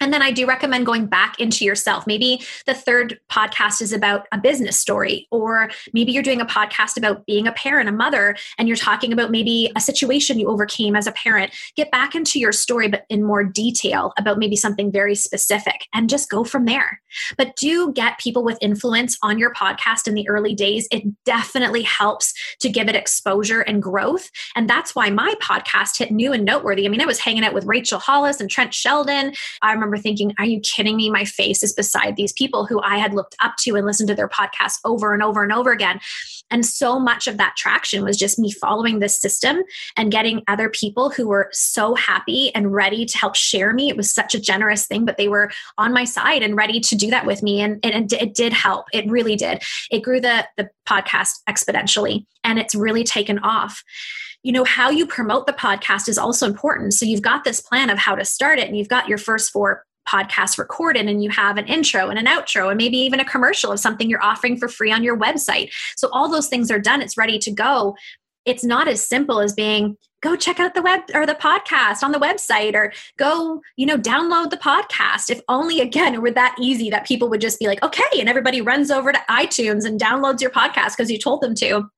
And 0.00 0.12
then 0.12 0.22
I 0.22 0.30
do 0.30 0.46
recommend 0.46 0.86
going 0.86 1.06
back 1.06 1.40
into 1.40 1.64
yourself. 1.64 2.06
Maybe 2.06 2.42
the 2.66 2.74
third 2.74 3.18
podcast 3.30 3.80
is 3.80 3.92
about 3.92 4.26
a 4.32 4.38
business 4.38 4.78
story, 4.78 5.26
or 5.30 5.70
maybe 5.92 6.12
you're 6.12 6.22
doing 6.22 6.40
a 6.40 6.46
podcast 6.46 6.96
about 6.96 7.24
being 7.26 7.46
a 7.46 7.52
parent, 7.52 7.88
a 7.88 7.92
mother, 7.92 8.36
and 8.58 8.68
you're 8.68 8.76
talking 8.76 9.12
about 9.12 9.30
maybe 9.30 9.72
a 9.76 9.80
situation 9.80 10.38
you 10.38 10.48
overcame 10.48 10.96
as 10.96 11.06
a 11.06 11.12
parent. 11.12 11.52
Get 11.76 11.90
back 11.90 12.14
into 12.14 12.38
your 12.38 12.52
story, 12.52 12.88
but 12.88 13.04
in 13.08 13.22
more 13.22 13.44
detail 13.44 14.12
about 14.18 14.38
maybe 14.38 14.56
something 14.56 14.92
very 14.92 15.14
specific 15.14 15.86
and 15.94 16.10
just 16.10 16.28
go 16.28 16.44
from 16.44 16.66
there. 16.66 17.00
But 17.38 17.56
do 17.56 17.92
get 17.92 18.18
people 18.18 18.44
with 18.44 18.58
influence 18.60 19.16
on 19.22 19.38
your 19.38 19.52
podcast 19.52 20.06
in 20.06 20.14
the 20.14 20.28
early 20.28 20.54
days. 20.54 20.88
It 20.90 21.04
definitely 21.24 21.82
helps 21.82 22.34
to 22.60 22.68
give 22.68 22.88
it 22.88 22.96
exposure 22.96 23.60
and 23.62 23.82
growth. 23.82 24.30
And 24.54 24.68
that's 24.68 24.94
why 24.94 25.10
my 25.10 25.34
podcast 25.40 25.98
hit 25.98 26.10
new 26.10 26.32
and 26.32 26.44
noteworthy. 26.44 26.84
I 26.84 26.88
mean, 26.88 27.00
I 27.00 27.06
was 27.06 27.18
hanging 27.18 27.44
out 27.44 27.54
with 27.54 27.64
Rachel 27.64 27.98
Hollis 27.98 28.40
and 28.40 28.50
Trent 28.50 28.74
Shelton. 28.74 29.32
I 29.62 29.72
remember 29.72 29.85
remember 29.86 30.02
thinking, 30.02 30.34
are 30.38 30.44
you 30.44 30.60
kidding 30.60 30.96
me? 30.96 31.10
My 31.10 31.24
face 31.24 31.62
is 31.62 31.72
beside 31.72 32.16
these 32.16 32.32
people 32.32 32.66
who 32.66 32.80
I 32.82 32.98
had 32.98 33.14
looked 33.14 33.36
up 33.40 33.54
to 33.60 33.76
and 33.76 33.86
listened 33.86 34.08
to 34.08 34.14
their 34.14 34.28
podcasts 34.28 34.78
over 34.84 35.14
and 35.14 35.22
over 35.22 35.42
and 35.42 35.52
over 35.52 35.70
again. 35.70 36.00
And 36.50 36.64
so 36.64 36.98
much 36.98 37.26
of 37.26 37.38
that 37.38 37.54
traction 37.56 38.04
was 38.04 38.16
just 38.16 38.38
me 38.38 38.52
following 38.52 38.98
this 38.98 39.18
system 39.18 39.62
and 39.96 40.12
getting 40.12 40.42
other 40.48 40.68
people 40.68 41.10
who 41.10 41.28
were 41.28 41.48
so 41.52 41.94
happy 41.94 42.54
and 42.54 42.72
ready 42.72 43.04
to 43.04 43.18
help 43.18 43.34
share 43.34 43.72
me. 43.72 43.88
It 43.88 43.96
was 43.96 44.12
such 44.12 44.34
a 44.34 44.40
generous 44.40 44.86
thing, 44.86 45.04
but 45.04 45.16
they 45.16 45.28
were 45.28 45.50
on 45.78 45.92
my 45.92 46.04
side 46.04 46.42
and 46.42 46.56
ready 46.56 46.80
to 46.80 46.96
do 46.96 47.10
that 47.10 47.26
with 47.26 47.42
me. 47.42 47.60
And, 47.60 47.80
it, 47.84 48.12
it 48.12 48.34
did 48.34 48.52
help. 48.52 48.86
It 48.92 49.10
really 49.10 49.36
did. 49.36 49.62
It 49.90 50.00
grew 50.00 50.20
the, 50.20 50.46
the 50.56 50.70
podcast 50.86 51.40
exponentially 51.48 52.26
and 52.44 52.58
it's 52.58 52.74
really 52.74 53.04
taken 53.04 53.38
off 53.40 53.82
you 54.46 54.52
know 54.52 54.62
how 54.62 54.90
you 54.90 55.06
promote 55.08 55.48
the 55.48 55.52
podcast 55.52 56.08
is 56.08 56.18
also 56.18 56.46
important. 56.46 56.94
So 56.94 57.04
you've 57.04 57.20
got 57.20 57.42
this 57.42 57.60
plan 57.60 57.90
of 57.90 57.98
how 57.98 58.14
to 58.14 58.24
start 58.24 58.60
it 58.60 58.68
and 58.68 58.78
you've 58.78 58.88
got 58.88 59.08
your 59.08 59.18
first 59.18 59.50
four 59.50 59.84
podcasts 60.08 60.56
recorded 60.56 61.08
and 61.08 61.20
you 61.20 61.30
have 61.30 61.58
an 61.58 61.66
intro 61.66 62.08
and 62.10 62.16
an 62.16 62.26
outro 62.26 62.68
and 62.68 62.78
maybe 62.78 62.96
even 62.96 63.18
a 63.18 63.24
commercial 63.24 63.72
of 63.72 63.80
something 63.80 64.08
you're 64.08 64.22
offering 64.22 64.56
for 64.56 64.68
free 64.68 64.92
on 64.92 65.02
your 65.02 65.18
website. 65.18 65.72
So 65.96 66.08
all 66.12 66.30
those 66.30 66.46
things 66.46 66.70
are 66.70 66.78
done. 66.78 67.02
It's 67.02 67.16
ready 67.16 67.40
to 67.40 67.50
go. 67.50 67.96
It's 68.44 68.62
not 68.62 68.86
as 68.86 69.04
simple 69.04 69.40
as 69.40 69.52
being 69.52 69.96
go 70.22 70.36
check 70.36 70.60
out 70.60 70.74
the 70.74 70.82
web 70.82 71.00
or 71.12 71.26
the 71.26 71.34
podcast 71.34 72.04
on 72.04 72.12
the 72.12 72.18
website 72.20 72.74
or 72.74 72.92
go 73.18 73.60
you 73.76 73.84
know 73.84 73.98
download 73.98 74.50
the 74.50 74.56
podcast. 74.58 75.28
If 75.28 75.40
only 75.48 75.80
again 75.80 76.14
it 76.14 76.22
were 76.22 76.30
that 76.30 76.54
easy 76.60 76.88
that 76.90 77.04
people 77.04 77.28
would 77.30 77.40
just 77.40 77.58
be 77.58 77.66
like 77.66 77.82
okay 77.82 78.20
and 78.20 78.28
everybody 78.28 78.60
runs 78.60 78.92
over 78.92 79.10
to 79.10 79.18
itunes 79.28 79.84
and 79.84 80.00
downloads 80.00 80.40
your 80.40 80.50
podcast 80.50 80.96
because 80.96 81.10
you 81.10 81.18
told 81.18 81.40
them 81.40 81.56
to 81.56 81.90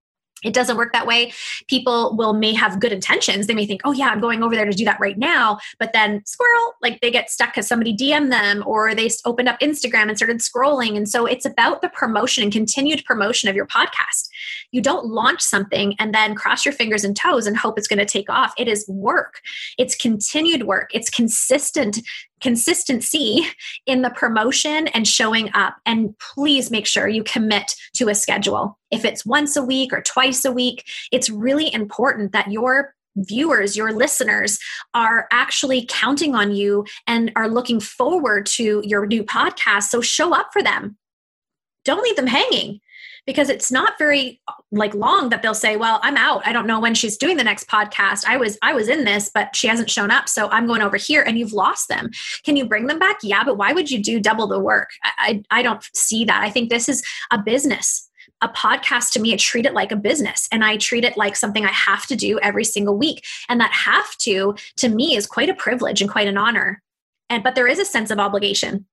it 0.44 0.54
doesn't 0.54 0.76
work 0.76 0.92
that 0.92 1.06
way. 1.06 1.32
People 1.66 2.16
will 2.16 2.32
may 2.32 2.52
have 2.54 2.80
good 2.80 2.92
intentions. 2.92 3.46
They 3.46 3.54
may 3.54 3.66
think 3.66 3.80
oh 3.84 3.92
yeah 3.92 4.08
i'm 4.08 4.20
going 4.20 4.42
over 4.42 4.54
there 4.54 4.64
to 4.64 4.72
do 4.72 4.84
that 4.84 5.00
right 5.00 5.18
now. 5.18 5.58
But 5.78 5.92
then 5.92 6.22
squirrel 6.26 6.74
like 6.82 7.00
they 7.00 7.10
get 7.10 7.30
stuck 7.30 7.50
because 7.50 7.66
somebody 7.66 7.96
dm 7.96 8.30
them 8.30 8.62
or 8.66 8.94
they 8.94 9.10
opened 9.24 9.48
up 9.48 9.60
instagram 9.60 10.08
and 10.08 10.16
started 10.16 10.38
scrolling. 10.38 10.96
And 10.96 11.08
so 11.08 11.26
it's 11.26 11.44
about 11.44 11.82
the 11.82 11.88
promotion 11.88 12.42
and 12.42 12.52
continued 12.52 13.04
promotion 13.04 13.48
of 13.48 13.56
your 13.56 13.66
podcast. 13.66 14.28
You 14.72 14.82
don't 14.82 15.06
launch 15.06 15.40
something 15.40 15.94
and 15.98 16.14
then 16.14 16.34
cross 16.34 16.64
your 16.64 16.72
fingers 16.72 17.04
and 17.04 17.16
toes 17.16 17.46
and 17.46 17.56
hope 17.56 17.78
it's 17.78 17.88
going 17.88 17.98
to 17.98 18.06
take 18.06 18.30
off. 18.30 18.52
It 18.58 18.68
is 18.68 18.86
work. 18.88 19.40
It's 19.78 19.94
continued 19.94 20.64
work. 20.64 20.90
It's 20.92 21.10
consistent 21.10 22.00
consistency 22.40 23.42
in 23.86 24.02
the 24.02 24.10
promotion 24.10 24.88
and 24.88 25.06
showing 25.06 25.50
up. 25.54 25.76
And 25.86 26.14
please 26.18 26.70
make 26.70 26.86
sure 26.86 27.08
you 27.08 27.22
commit 27.22 27.74
to 27.94 28.08
a 28.08 28.14
schedule. 28.14 28.78
If 28.90 29.04
it's 29.04 29.26
once 29.26 29.56
a 29.56 29.62
week 29.62 29.92
or 29.92 30.02
twice 30.02 30.44
a 30.44 30.52
week, 30.52 30.88
it's 31.12 31.30
really 31.30 31.72
important 31.72 32.32
that 32.32 32.50
your 32.50 32.94
viewers, 33.16 33.76
your 33.76 33.92
listeners 33.92 34.58
are 34.94 35.26
actually 35.32 35.86
counting 35.88 36.34
on 36.34 36.54
you 36.54 36.84
and 37.06 37.32
are 37.36 37.48
looking 37.48 37.80
forward 37.80 38.46
to 38.46 38.82
your 38.84 39.06
new 39.06 39.24
podcast. 39.24 39.84
So 39.84 40.00
show 40.00 40.34
up 40.34 40.50
for 40.52 40.62
them. 40.62 40.96
Don't 41.84 42.02
leave 42.02 42.16
them 42.16 42.26
hanging 42.26 42.80
because 43.28 43.50
it's 43.50 43.70
not 43.70 43.98
very 43.98 44.40
like 44.72 44.94
long 44.94 45.28
that 45.28 45.42
they'll 45.42 45.52
say 45.52 45.76
well 45.76 46.00
i'm 46.02 46.16
out 46.16 46.40
i 46.46 46.52
don't 46.52 46.66
know 46.66 46.80
when 46.80 46.94
she's 46.94 47.18
doing 47.18 47.36
the 47.36 47.44
next 47.44 47.68
podcast 47.68 48.24
i 48.26 48.38
was 48.38 48.56
i 48.62 48.72
was 48.72 48.88
in 48.88 49.04
this 49.04 49.30
but 49.32 49.54
she 49.54 49.68
hasn't 49.68 49.90
shown 49.90 50.10
up 50.10 50.30
so 50.30 50.48
i'm 50.48 50.66
going 50.66 50.80
over 50.80 50.96
here 50.96 51.22
and 51.22 51.38
you've 51.38 51.52
lost 51.52 51.88
them 51.88 52.10
can 52.42 52.56
you 52.56 52.64
bring 52.64 52.86
them 52.86 52.98
back 52.98 53.18
yeah 53.22 53.44
but 53.44 53.58
why 53.58 53.70
would 53.70 53.90
you 53.90 54.02
do 54.02 54.18
double 54.18 54.46
the 54.46 54.58
work 54.58 54.88
i 55.04 55.42
i, 55.50 55.58
I 55.58 55.62
don't 55.62 55.86
see 55.94 56.24
that 56.24 56.42
i 56.42 56.48
think 56.48 56.70
this 56.70 56.88
is 56.88 57.04
a 57.30 57.38
business 57.38 58.06
a 58.40 58.48
podcast 58.48 59.10
to 59.12 59.20
me, 59.20 59.34
I 59.34 59.36
treat 59.36 59.66
it 59.66 59.74
like 59.74 59.90
a 59.90 59.96
business 59.96 60.48
and 60.52 60.64
I 60.64 60.76
treat 60.76 61.02
it 61.02 61.16
like 61.16 61.34
something 61.34 61.64
I 61.64 61.72
have 61.72 62.06
to 62.06 62.14
do 62.14 62.38
every 62.38 62.62
single 62.62 62.96
week. 62.96 63.24
And 63.48 63.60
that 63.60 63.72
have 63.72 64.16
to, 64.18 64.54
to 64.76 64.88
me, 64.88 65.16
is 65.16 65.26
quite 65.26 65.48
a 65.48 65.54
privilege 65.54 66.00
and 66.00 66.08
quite 66.08 66.28
an 66.28 66.38
honor. 66.38 66.80
And 67.28 67.42
but 67.42 67.56
there 67.56 67.66
is 67.66 67.80
a 67.80 67.84
sense 67.84 68.12
of 68.12 68.20
obligation. 68.20 68.86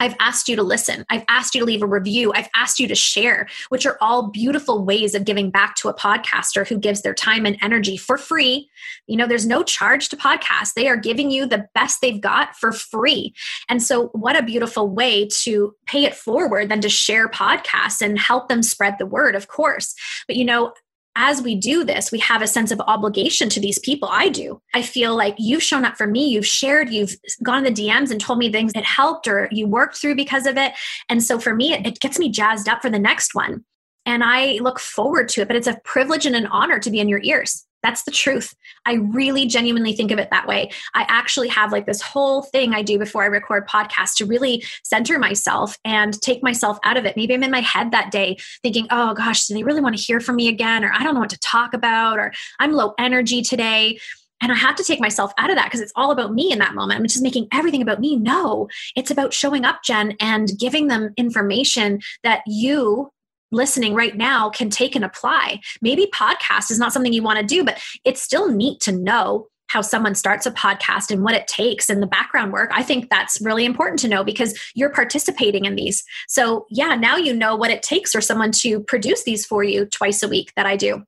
I've 0.00 0.14
asked 0.20 0.48
you 0.48 0.56
to 0.56 0.62
listen. 0.62 1.04
I've 1.10 1.24
asked 1.28 1.54
you 1.54 1.60
to 1.60 1.64
leave 1.64 1.82
a 1.82 1.86
review. 1.86 2.32
I've 2.34 2.48
asked 2.54 2.78
you 2.78 2.88
to 2.88 2.94
share, 2.94 3.48
which 3.68 3.86
are 3.86 3.98
all 4.00 4.30
beautiful 4.30 4.84
ways 4.84 5.14
of 5.14 5.24
giving 5.24 5.50
back 5.50 5.74
to 5.76 5.88
a 5.88 5.94
podcaster 5.94 6.66
who 6.66 6.78
gives 6.78 7.02
their 7.02 7.14
time 7.14 7.46
and 7.46 7.56
energy 7.62 7.96
for 7.96 8.16
free. 8.16 8.70
You 9.06 9.16
know, 9.16 9.26
there's 9.26 9.46
no 9.46 9.62
charge 9.62 10.08
to 10.10 10.16
podcasts. 10.16 10.74
They 10.74 10.88
are 10.88 10.96
giving 10.96 11.30
you 11.30 11.46
the 11.46 11.66
best 11.74 12.00
they've 12.00 12.20
got 12.20 12.56
for 12.56 12.72
free. 12.72 13.34
And 13.68 13.82
so, 13.82 14.08
what 14.08 14.38
a 14.38 14.42
beautiful 14.42 14.88
way 14.88 15.28
to 15.42 15.74
pay 15.86 16.04
it 16.04 16.14
forward 16.14 16.68
than 16.68 16.80
to 16.80 16.88
share 16.88 17.28
podcasts 17.28 18.00
and 18.00 18.18
help 18.18 18.48
them 18.48 18.62
spread 18.62 18.96
the 18.98 19.06
word, 19.06 19.34
of 19.34 19.48
course. 19.48 19.94
But, 20.26 20.36
you 20.36 20.44
know, 20.44 20.72
as 21.18 21.42
we 21.42 21.56
do 21.56 21.82
this, 21.82 22.12
we 22.12 22.20
have 22.20 22.42
a 22.42 22.46
sense 22.46 22.70
of 22.70 22.80
obligation 22.86 23.48
to 23.50 23.60
these 23.60 23.80
people. 23.80 24.08
I 24.10 24.28
do. 24.28 24.62
I 24.72 24.82
feel 24.82 25.16
like 25.16 25.34
you've 25.36 25.64
shown 25.64 25.84
up 25.84 25.96
for 25.96 26.06
me, 26.06 26.28
you've 26.28 26.46
shared, 26.46 26.90
you've 26.90 27.16
gone 27.42 27.66
in 27.66 27.74
the 27.74 27.88
DMs 27.88 28.12
and 28.12 28.20
told 28.20 28.38
me 28.38 28.52
things 28.52 28.72
that 28.74 28.84
helped 28.84 29.26
or 29.26 29.48
you 29.50 29.66
worked 29.66 29.96
through 29.96 30.14
because 30.14 30.46
of 30.46 30.56
it. 30.56 30.72
And 31.08 31.22
so 31.22 31.40
for 31.40 31.54
me, 31.54 31.72
it, 31.72 31.84
it 31.84 32.00
gets 32.00 32.20
me 32.20 32.30
jazzed 32.30 32.68
up 32.68 32.80
for 32.80 32.88
the 32.88 33.00
next 33.00 33.34
one. 33.34 33.64
And 34.06 34.22
I 34.22 34.58
look 34.62 34.78
forward 34.78 35.28
to 35.30 35.42
it, 35.42 35.48
but 35.48 35.56
it's 35.56 35.66
a 35.66 35.80
privilege 35.84 36.24
and 36.24 36.36
an 36.36 36.46
honor 36.46 36.78
to 36.78 36.90
be 36.90 37.00
in 37.00 37.08
your 37.08 37.20
ears. 37.24 37.66
That's 37.82 38.02
the 38.02 38.10
truth. 38.10 38.54
I 38.86 38.94
really 38.94 39.46
genuinely 39.46 39.92
think 39.92 40.10
of 40.10 40.18
it 40.18 40.30
that 40.30 40.46
way. 40.46 40.70
I 40.94 41.04
actually 41.08 41.48
have 41.48 41.72
like 41.72 41.86
this 41.86 42.02
whole 42.02 42.42
thing 42.42 42.74
I 42.74 42.82
do 42.82 42.98
before 42.98 43.22
I 43.22 43.26
record 43.26 43.68
podcasts 43.68 44.14
to 44.16 44.26
really 44.26 44.64
center 44.84 45.18
myself 45.18 45.76
and 45.84 46.20
take 46.20 46.42
myself 46.42 46.78
out 46.82 46.96
of 46.96 47.04
it. 47.04 47.16
Maybe 47.16 47.34
I'm 47.34 47.42
in 47.42 47.50
my 47.50 47.60
head 47.60 47.92
that 47.92 48.10
day 48.10 48.36
thinking, 48.62 48.86
oh 48.90 49.14
gosh, 49.14 49.46
do 49.46 49.54
they 49.54 49.62
really 49.62 49.80
want 49.80 49.96
to 49.96 50.02
hear 50.02 50.20
from 50.20 50.36
me 50.36 50.48
again? 50.48 50.84
Or 50.84 50.92
I 50.92 51.02
don't 51.02 51.14
know 51.14 51.20
what 51.20 51.30
to 51.30 51.38
talk 51.38 51.72
about, 51.72 52.18
or 52.18 52.32
I'm 52.58 52.72
low 52.72 52.94
energy 52.98 53.42
today. 53.42 53.98
And 54.40 54.52
I 54.52 54.54
have 54.54 54.76
to 54.76 54.84
take 54.84 55.00
myself 55.00 55.32
out 55.36 55.50
of 55.50 55.56
that 55.56 55.64
because 55.66 55.80
it's 55.80 55.92
all 55.96 56.12
about 56.12 56.32
me 56.32 56.52
in 56.52 56.60
that 56.60 56.74
moment. 56.74 56.98
I'm 57.00 57.06
just 57.06 57.22
making 57.22 57.48
everything 57.52 57.82
about 57.82 58.00
me. 58.00 58.16
No, 58.16 58.68
it's 58.94 59.10
about 59.10 59.34
showing 59.34 59.64
up, 59.64 59.82
Jen, 59.82 60.14
and 60.20 60.50
giving 60.58 60.86
them 60.86 61.12
information 61.16 62.00
that 62.22 62.42
you 62.46 63.10
listening 63.50 63.94
right 63.94 64.16
now 64.16 64.50
can 64.50 64.70
take 64.70 64.94
and 64.94 65.04
apply. 65.04 65.60
Maybe 65.80 66.10
podcast 66.14 66.70
is 66.70 66.78
not 66.78 66.92
something 66.92 67.12
you 67.12 67.22
want 67.22 67.38
to 67.38 67.46
do, 67.46 67.64
but 67.64 67.80
it's 68.04 68.22
still 68.22 68.50
neat 68.50 68.80
to 68.80 68.92
know 68.92 69.48
how 69.68 69.82
someone 69.82 70.14
starts 70.14 70.46
a 70.46 70.50
podcast 70.50 71.10
and 71.10 71.22
what 71.22 71.34
it 71.34 71.46
takes 71.46 71.90
and 71.90 72.02
the 72.02 72.06
background 72.06 72.52
work. 72.52 72.70
I 72.72 72.82
think 72.82 73.10
that's 73.10 73.40
really 73.40 73.64
important 73.64 73.98
to 74.00 74.08
know 74.08 74.24
because 74.24 74.58
you're 74.74 74.90
participating 74.90 75.66
in 75.66 75.76
these. 75.76 76.04
So, 76.26 76.66
yeah, 76.70 76.94
now 76.94 77.16
you 77.16 77.34
know 77.34 77.54
what 77.54 77.70
it 77.70 77.82
takes 77.82 78.12
for 78.12 78.20
someone 78.20 78.50
to 78.52 78.80
produce 78.80 79.24
these 79.24 79.44
for 79.44 79.62
you 79.62 79.84
twice 79.84 80.22
a 80.22 80.28
week 80.28 80.52
that 80.56 80.66
I 80.66 80.76
do. 80.76 81.04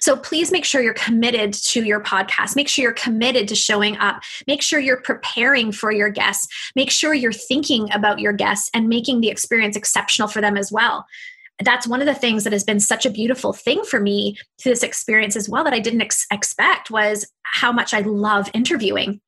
So 0.00 0.16
please 0.16 0.50
make 0.50 0.64
sure 0.64 0.82
you're 0.82 0.92
committed 0.92 1.54
to 1.54 1.84
your 1.84 2.02
podcast. 2.02 2.56
Make 2.56 2.68
sure 2.68 2.82
you're 2.82 2.92
committed 2.92 3.48
to 3.48 3.54
showing 3.54 3.96
up. 3.98 4.20
Make 4.46 4.60
sure 4.60 4.80
you're 4.80 5.00
preparing 5.00 5.72
for 5.72 5.92
your 5.92 6.10
guests. 6.10 6.48
Make 6.74 6.90
sure 6.90 7.14
you're 7.14 7.32
thinking 7.32 7.90
about 7.92 8.18
your 8.18 8.32
guests 8.32 8.70
and 8.74 8.88
making 8.88 9.20
the 9.20 9.28
experience 9.28 9.76
exceptional 9.76 10.28
for 10.28 10.40
them 10.40 10.56
as 10.56 10.72
well 10.72 11.06
that's 11.60 11.86
one 11.86 12.00
of 12.00 12.06
the 12.06 12.14
things 12.14 12.44
that 12.44 12.52
has 12.52 12.64
been 12.64 12.80
such 12.80 13.06
a 13.06 13.10
beautiful 13.10 13.52
thing 13.52 13.84
for 13.84 14.00
me 14.00 14.36
through 14.60 14.72
this 14.72 14.82
experience 14.82 15.36
as 15.36 15.48
well 15.48 15.64
that 15.64 15.74
I 15.74 15.80
didn't 15.80 16.02
ex- 16.02 16.26
expect 16.32 16.90
was 16.90 17.30
how 17.42 17.72
much 17.72 17.94
I 17.94 18.00
love 18.00 18.50
interviewing. 18.54 19.20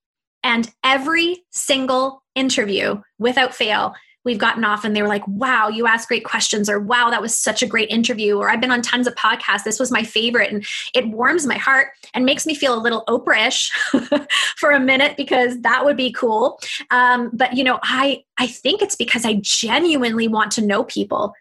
And 0.42 0.70
every 0.82 1.44
single 1.50 2.22
interview, 2.34 3.00
without 3.18 3.54
fail, 3.54 3.94
we've 4.24 4.38
gotten 4.38 4.64
off 4.64 4.84
and 4.84 4.96
they 4.96 5.02
were 5.02 5.08
like, 5.08 5.26
wow, 5.28 5.68
you 5.68 5.86
asked 5.86 6.08
great 6.08 6.24
questions, 6.24 6.68
or 6.68 6.80
wow, 6.80 7.10
that 7.10 7.22
was 7.22 7.38
such 7.38 7.62
a 7.62 7.66
great 7.66 7.90
interview, 7.90 8.36
or 8.38 8.50
I've 8.50 8.60
been 8.60 8.70
on 8.70 8.82
tons 8.82 9.06
of 9.06 9.14
podcasts. 9.14 9.64
This 9.64 9.78
was 9.78 9.90
my 9.90 10.02
favorite. 10.02 10.52
And 10.52 10.66
it 10.94 11.08
warms 11.08 11.46
my 11.46 11.56
heart 11.56 11.88
and 12.14 12.24
makes 12.24 12.46
me 12.46 12.54
feel 12.54 12.74
a 12.74 12.80
little 12.80 13.04
Oprah 13.06 13.48
ish 13.48 13.70
for 14.56 14.70
a 14.70 14.80
minute 14.80 15.16
because 15.16 15.60
that 15.60 15.84
would 15.84 15.96
be 15.96 16.12
cool. 16.12 16.58
Um, 16.90 17.30
but, 17.32 17.54
you 17.54 17.64
know, 17.64 17.78
I, 17.82 18.24
I 18.38 18.46
think 18.46 18.82
it's 18.82 18.96
because 18.96 19.24
I 19.24 19.38
genuinely 19.42 20.28
want 20.28 20.52
to 20.52 20.62
know 20.62 20.84
people 20.84 21.34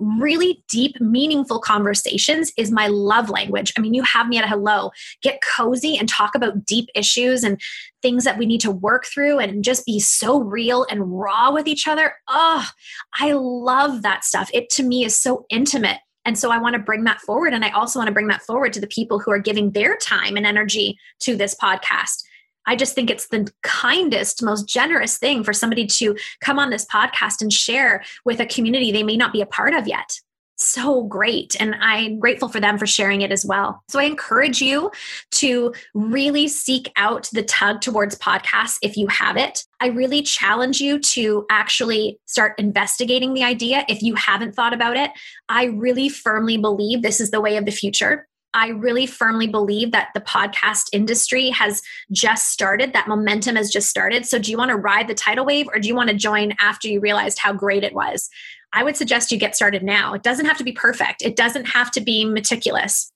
really 0.00 0.64
deep, 0.68 1.00
meaningful 1.00 1.60
conversations 1.60 2.52
is 2.56 2.70
my 2.70 2.88
love 2.88 3.30
language. 3.30 3.72
I 3.76 3.80
mean, 3.80 3.94
you 3.94 4.02
have 4.02 4.28
me 4.28 4.38
at 4.38 4.44
a 4.44 4.48
hello. 4.48 4.90
Get 5.22 5.40
cozy 5.42 5.96
and 5.96 6.08
talk 6.08 6.34
about 6.34 6.64
deep 6.64 6.88
issues 6.94 7.44
and 7.44 7.60
things 8.02 8.24
that 8.24 8.38
we 8.38 8.46
need 8.46 8.60
to 8.62 8.70
work 8.70 9.04
through 9.06 9.38
and 9.38 9.62
just 9.62 9.84
be 9.86 10.00
so 10.00 10.40
real 10.40 10.86
and 10.90 11.20
raw 11.20 11.52
with 11.52 11.68
each 11.68 11.86
other. 11.86 12.14
Oh, 12.28 12.66
I 13.14 13.32
love 13.32 14.02
that 14.02 14.24
stuff. 14.24 14.50
It 14.52 14.70
to 14.70 14.82
me 14.82 15.04
is 15.04 15.20
so 15.20 15.44
intimate. 15.50 15.98
And 16.24 16.38
so 16.38 16.50
I 16.50 16.58
want 16.58 16.74
to 16.74 16.78
bring 16.78 17.04
that 17.04 17.20
forward. 17.20 17.54
And 17.54 17.64
I 17.64 17.70
also 17.70 17.98
want 17.98 18.08
to 18.08 18.14
bring 18.14 18.28
that 18.28 18.42
forward 18.42 18.72
to 18.74 18.80
the 18.80 18.86
people 18.86 19.18
who 19.18 19.30
are 19.30 19.38
giving 19.38 19.72
their 19.72 19.96
time 19.96 20.36
and 20.36 20.46
energy 20.46 20.98
to 21.20 21.36
this 21.36 21.54
podcast. 21.54 22.22
I 22.70 22.76
just 22.76 22.94
think 22.94 23.10
it's 23.10 23.26
the 23.26 23.52
kindest, 23.64 24.44
most 24.44 24.68
generous 24.68 25.18
thing 25.18 25.42
for 25.42 25.52
somebody 25.52 25.88
to 25.88 26.16
come 26.40 26.60
on 26.60 26.70
this 26.70 26.86
podcast 26.86 27.42
and 27.42 27.52
share 27.52 28.04
with 28.24 28.38
a 28.38 28.46
community 28.46 28.92
they 28.92 29.02
may 29.02 29.16
not 29.16 29.32
be 29.32 29.40
a 29.40 29.46
part 29.46 29.74
of 29.74 29.88
yet 29.88 30.20
so 30.62 31.04
great. 31.04 31.56
And 31.58 31.74
I'm 31.80 32.18
grateful 32.18 32.48
for 32.48 32.60
them 32.60 32.78
for 32.78 32.86
sharing 32.86 33.22
it 33.22 33.32
as 33.32 33.44
well. 33.44 33.82
So 33.88 33.98
I 33.98 34.04
encourage 34.04 34.60
you 34.60 34.90
to 35.32 35.72
really 35.94 36.48
seek 36.48 36.92
out 36.96 37.28
the 37.32 37.42
tug 37.42 37.80
towards 37.80 38.18
podcasts 38.18 38.76
if 38.82 38.96
you 38.96 39.06
have 39.08 39.36
it. 39.36 39.64
I 39.80 39.86
really 39.86 40.22
challenge 40.22 40.80
you 40.80 40.98
to 40.98 41.46
actually 41.50 42.20
start 42.26 42.58
investigating 42.58 43.32
the 43.32 43.42
idea 43.42 43.84
if 43.88 44.02
you 44.02 44.14
haven't 44.16 44.54
thought 44.54 44.74
about 44.74 44.96
it. 44.96 45.10
I 45.48 45.64
really 45.64 46.10
firmly 46.10 46.58
believe 46.58 47.00
this 47.00 47.20
is 47.20 47.30
the 47.30 47.40
way 47.40 47.56
of 47.56 47.64
the 47.64 47.72
future. 47.72 48.28
I 48.52 48.68
really 48.68 49.06
firmly 49.06 49.46
believe 49.46 49.92
that 49.92 50.08
the 50.14 50.20
podcast 50.20 50.88
industry 50.92 51.50
has 51.50 51.82
just 52.10 52.50
started, 52.50 52.92
that 52.92 53.08
momentum 53.08 53.56
has 53.56 53.70
just 53.70 53.88
started. 53.88 54.26
So, 54.26 54.38
do 54.38 54.50
you 54.50 54.58
want 54.58 54.70
to 54.70 54.76
ride 54.76 55.08
the 55.08 55.14
tidal 55.14 55.44
wave 55.44 55.68
or 55.72 55.78
do 55.78 55.88
you 55.88 55.94
want 55.94 56.10
to 56.10 56.16
join 56.16 56.54
after 56.60 56.88
you 56.88 57.00
realized 57.00 57.38
how 57.38 57.52
great 57.52 57.84
it 57.84 57.94
was? 57.94 58.28
I 58.72 58.82
would 58.82 58.96
suggest 58.96 59.32
you 59.32 59.38
get 59.38 59.56
started 59.56 59.82
now. 59.82 60.14
It 60.14 60.22
doesn't 60.22 60.46
have 60.46 60.58
to 60.58 60.64
be 60.64 60.72
perfect, 60.72 61.22
it 61.22 61.36
doesn't 61.36 61.66
have 61.66 61.90
to 61.92 62.00
be 62.00 62.24
meticulous. 62.24 63.12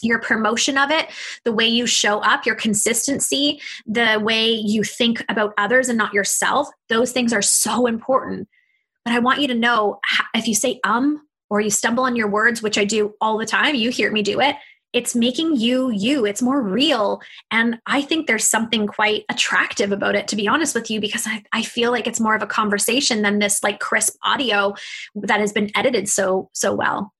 Your 0.00 0.20
promotion 0.20 0.78
of 0.78 0.92
it, 0.92 1.08
the 1.44 1.52
way 1.52 1.66
you 1.66 1.84
show 1.84 2.20
up, 2.20 2.46
your 2.46 2.54
consistency, 2.54 3.60
the 3.84 4.20
way 4.22 4.48
you 4.48 4.84
think 4.84 5.24
about 5.28 5.54
others 5.58 5.88
and 5.88 5.98
not 5.98 6.14
yourself, 6.14 6.68
those 6.88 7.10
things 7.10 7.32
are 7.32 7.42
so 7.42 7.86
important. 7.86 8.48
But 9.04 9.14
I 9.14 9.18
want 9.18 9.40
you 9.40 9.48
to 9.48 9.54
know 9.54 9.98
if 10.34 10.46
you 10.46 10.54
say 10.54 10.78
um 10.84 11.22
or 11.50 11.60
you 11.60 11.70
stumble 11.70 12.04
on 12.04 12.14
your 12.14 12.28
words, 12.28 12.62
which 12.62 12.78
I 12.78 12.84
do 12.84 13.14
all 13.20 13.38
the 13.38 13.46
time, 13.46 13.74
you 13.74 13.90
hear 13.90 14.12
me 14.12 14.22
do 14.22 14.40
it, 14.40 14.54
it's 14.92 15.14
making 15.14 15.56
you 15.56 15.90
you. 15.90 16.24
It's 16.24 16.42
more 16.42 16.62
real. 16.62 17.20
And 17.50 17.78
i 17.86 18.02
think 18.02 18.26
there's 18.26 18.46
something 18.46 18.86
quite 18.86 19.24
attractive 19.28 19.92
about 19.92 20.14
it 20.14 20.28
to 20.28 20.36
be 20.36 20.48
honest 20.48 20.74
with 20.74 20.90
you 20.90 21.00
because 21.00 21.26
I, 21.26 21.42
I 21.52 21.62
feel 21.62 21.90
like 21.90 22.06
it's 22.06 22.20
more 22.20 22.34
of 22.34 22.42
a 22.42 22.46
conversation 22.46 23.22
than 23.22 23.38
this 23.38 23.62
like 23.62 23.80
crisp 23.80 24.16
audio 24.22 24.74
that 25.14 25.40
has 25.40 25.52
been 25.52 25.70
edited 25.74 26.08
so 26.08 26.50
so 26.52 26.74
well 26.74 27.12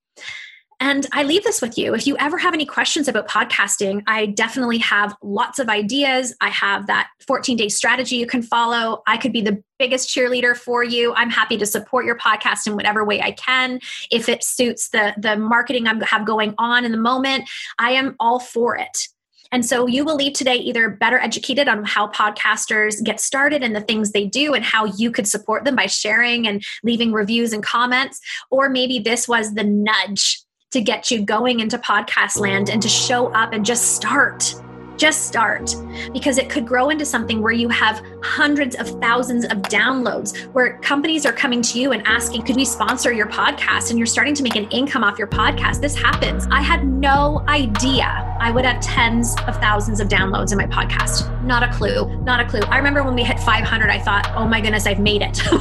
and 0.80 1.06
I 1.12 1.24
leave 1.24 1.42
this 1.42 1.60
with 1.60 1.76
you. 1.76 1.94
If 1.94 2.06
you 2.06 2.16
ever 2.18 2.38
have 2.38 2.54
any 2.54 2.64
questions 2.64 3.08
about 3.08 3.28
podcasting, 3.28 4.02
I 4.06 4.26
definitely 4.26 4.78
have 4.78 5.16
lots 5.22 5.58
of 5.58 5.68
ideas. 5.68 6.34
I 6.40 6.50
have 6.50 6.86
that 6.86 7.08
14 7.26 7.56
day 7.56 7.68
strategy 7.68 8.16
you 8.16 8.26
can 8.26 8.42
follow. 8.42 9.02
I 9.06 9.16
could 9.16 9.32
be 9.32 9.40
the 9.40 9.62
biggest 9.80 10.08
cheerleader 10.08 10.56
for 10.56 10.84
you. 10.84 11.12
I'm 11.14 11.30
happy 11.30 11.56
to 11.58 11.66
support 11.66 12.04
your 12.04 12.16
podcast 12.16 12.66
in 12.66 12.76
whatever 12.76 13.04
way 13.04 13.20
I 13.20 13.32
can. 13.32 13.80
If 14.12 14.28
it 14.28 14.44
suits 14.44 14.90
the, 14.90 15.14
the 15.18 15.36
marketing 15.36 15.88
I 15.88 16.04
have 16.04 16.24
going 16.24 16.54
on 16.58 16.84
in 16.84 16.92
the 16.92 16.98
moment, 16.98 17.48
I 17.78 17.90
am 17.92 18.14
all 18.20 18.38
for 18.38 18.76
it. 18.76 19.08
And 19.50 19.64
so 19.64 19.86
you 19.86 20.04
will 20.04 20.16
leave 20.16 20.34
today 20.34 20.56
either 20.56 20.90
better 20.90 21.18
educated 21.18 21.68
on 21.68 21.84
how 21.84 22.08
podcasters 22.08 23.02
get 23.02 23.18
started 23.18 23.62
and 23.62 23.74
the 23.74 23.80
things 23.80 24.12
they 24.12 24.26
do 24.26 24.52
and 24.52 24.64
how 24.64 24.84
you 24.84 25.10
could 25.10 25.26
support 25.26 25.64
them 25.64 25.74
by 25.74 25.86
sharing 25.86 26.46
and 26.46 26.62
leaving 26.84 27.12
reviews 27.12 27.52
and 27.52 27.62
comments, 27.62 28.20
or 28.50 28.68
maybe 28.68 28.98
this 28.98 29.26
was 29.26 29.54
the 29.54 29.64
nudge 29.64 30.42
to 30.72 30.80
get 30.80 31.10
you 31.10 31.22
going 31.22 31.60
into 31.60 31.78
podcast 31.78 32.38
land 32.38 32.68
and 32.68 32.82
to 32.82 32.88
show 32.88 33.28
up 33.32 33.52
and 33.52 33.64
just 33.64 33.96
start 33.96 34.54
just 34.98 35.26
start 35.26 35.74
because 36.12 36.36
it 36.38 36.50
could 36.50 36.66
grow 36.66 36.90
into 36.90 37.06
something 37.06 37.40
where 37.40 37.52
you 37.52 37.68
have 37.68 38.02
hundreds 38.22 38.76
of 38.76 38.88
thousands 39.00 39.44
of 39.44 39.58
downloads, 39.62 40.46
where 40.52 40.78
companies 40.78 41.24
are 41.24 41.32
coming 41.32 41.62
to 41.62 41.80
you 41.80 41.92
and 41.92 42.06
asking, 42.06 42.42
Could 42.42 42.56
we 42.56 42.64
sponsor 42.64 43.12
your 43.12 43.26
podcast? 43.26 43.90
And 43.90 43.98
you're 43.98 44.06
starting 44.06 44.34
to 44.34 44.42
make 44.42 44.56
an 44.56 44.68
income 44.70 45.04
off 45.04 45.18
your 45.18 45.28
podcast. 45.28 45.80
This 45.80 45.96
happens. 45.96 46.46
I 46.50 46.60
had 46.60 46.86
no 46.86 47.44
idea 47.48 48.36
I 48.40 48.50
would 48.50 48.64
have 48.64 48.80
tens 48.80 49.34
of 49.46 49.56
thousands 49.56 50.00
of 50.00 50.08
downloads 50.08 50.52
in 50.52 50.58
my 50.58 50.66
podcast. 50.66 51.42
Not 51.44 51.62
a 51.62 51.72
clue. 51.72 52.16
Not 52.22 52.40
a 52.40 52.44
clue. 52.44 52.60
I 52.60 52.76
remember 52.76 53.02
when 53.02 53.14
we 53.14 53.22
hit 53.22 53.38
500, 53.40 53.90
I 53.90 53.98
thought, 53.98 54.30
Oh 54.34 54.46
my 54.46 54.60
goodness, 54.60 54.86
I've 54.86 55.00
made 55.00 55.22
it. 55.22 55.40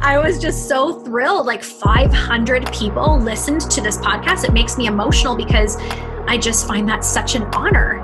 I 0.00 0.20
was 0.22 0.38
just 0.38 0.68
so 0.68 1.00
thrilled. 1.00 1.46
Like 1.46 1.62
500 1.62 2.72
people 2.72 3.18
listened 3.18 3.62
to 3.70 3.80
this 3.80 3.96
podcast. 3.98 4.44
It 4.44 4.52
makes 4.52 4.78
me 4.78 4.86
emotional 4.86 5.36
because 5.36 5.76
I 6.26 6.38
just 6.38 6.66
find 6.66 6.88
that 6.88 7.04
such 7.04 7.34
an 7.34 7.42
honor 7.54 8.03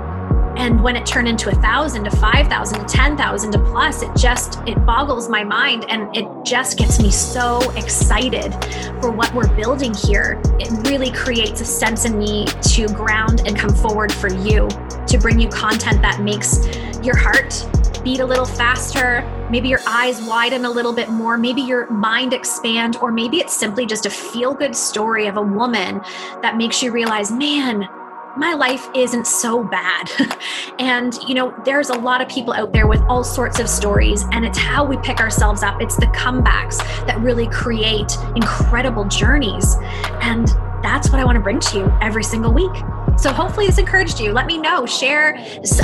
and 0.57 0.81
when 0.83 0.95
it 0.95 1.05
turned 1.05 1.27
into 1.27 1.49
a 1.49 1.55
thousand 1.55 2.03
to 2.03 2.11
five 2.11 2.47
thousand 2.47 2.79
to 2.79 2.85
ten 2.85 3.17
thousand 3.17 3.51
to 3.51 3.59
plus 3.59 4.01
it 4.01 4.09
just 4.15 4.59
it 4.67 4.85
boggles 4.85 5.29
my 5.29 5.43
mind 5.43 5.85
and 5.89 6.15
it 6.15 6.27
just 6.43 6.77
gets 6.77 7.01
me 7.01 7.09
so 7.09 7.59
excited 7.71 8.53
for 9.01 9.11
what 9.11 9.33
we're 9.33 9.53
building 9.55 9.93
here. 9.93 10.41
It 10.59 10.69
really 10.87 11.11
creates 11.11 11.61
a 11.61 11.65
sense 11.65 12.05
in 12.05 12.17
me 12.17 12.45
to 12.45 12.87
ground 12.87 13.43
and 13.45 13.57
come 13.57 13.73
forward 13.73 14.11
for 14.11 14.31
you 14.31 14.67
to 15.07 15.17
bring 15.17 15.39
you 15.39 15.49
content 15.49 16.01
that 16.01 16.21
makes 16.21 16.67
your 17.03 17.17
heart 17.17 17.67
beat 18.03 18.19
a 18.19 18.25
little 18.25 18.45
faster 18.45 19.21
maybe 19.51 19.69
your 19.69 19.81
eyes 19.87 20.21
widen 20.23 20.65
a 20.65 20.69
little 20.69 20.93
bit 20.93 21.09
more 21.09 21.37
maybe 21.37 21.61
your 21.61 21.87
mind 21.91 22.33
expand 22.33 22.95
or 22.97 23.11
maybe 23.11 23.37
it's 23.37 23.55
simply 23.55 23.85
just 23.85 24.07
a 24.07 24.09
feel 24.09 24.55
good 24.55 24.75
story 24.75 25.27
of 25.27 25.37
a 25.37 25.41
woman 25.41 26.01
that 26.41 26.57
makes 26.57 26.81
you 26.81 26.91
realize 26.91 27.31
man 27.31 27.87
my 28.37 28.53
life 28.53 28.87
isn't 28.95 29.27
so 29.27 29.63
bad. 29.63 30.09
and, 30.79 31.17
you 31.27 31.35
know, 31.35 31.53
there's 31.65 31.89
a 31.89 31.97
lot 31.97 32.21
of 32.21 32.29
people 32.29 32.53
out 32.53 32.73
there 32.73 32.87
with 32.87 33.01
all 33.09 33.23
sorts 33.23 33.59
of 33.59 33.67
stories, 33.67 34.23
and 34.31 34.45
it's 34.45 34.57
how 34.57 34.85
we 34.85 34.97
pick 34.97 35.19
ourselves 35.19 35.63
up. 35.63 35.81
It's 35.81 35.95
the 35.97 36.07
comebacks 36.07 36.77
that 37.05 37.19
really 37.19 37.47
create 37.47 38.17
incredible 38.35 39.05
journeys. 39.05 39.75
And 40.21 40.47
that's 40.81 41.11
what 41.11 41.19
I 41.19 41.25
want 41.25 41.35
to 41.35 41.41
bring 41.41 41.59
to 41.59 41.77
you 41.77 41.93
every 42.01 42.23
single 42.23 42.53
week. 42.53 42.71
So 43.21 43.31
hopefully 43.31 43.67
this 43.67 43.77
encouraged 43.77 44.19
you. 44.19 44.33
Let 44.33 44.47
me 44.47 44.57
know. 44.57 44.87
Share, 44.87 45.35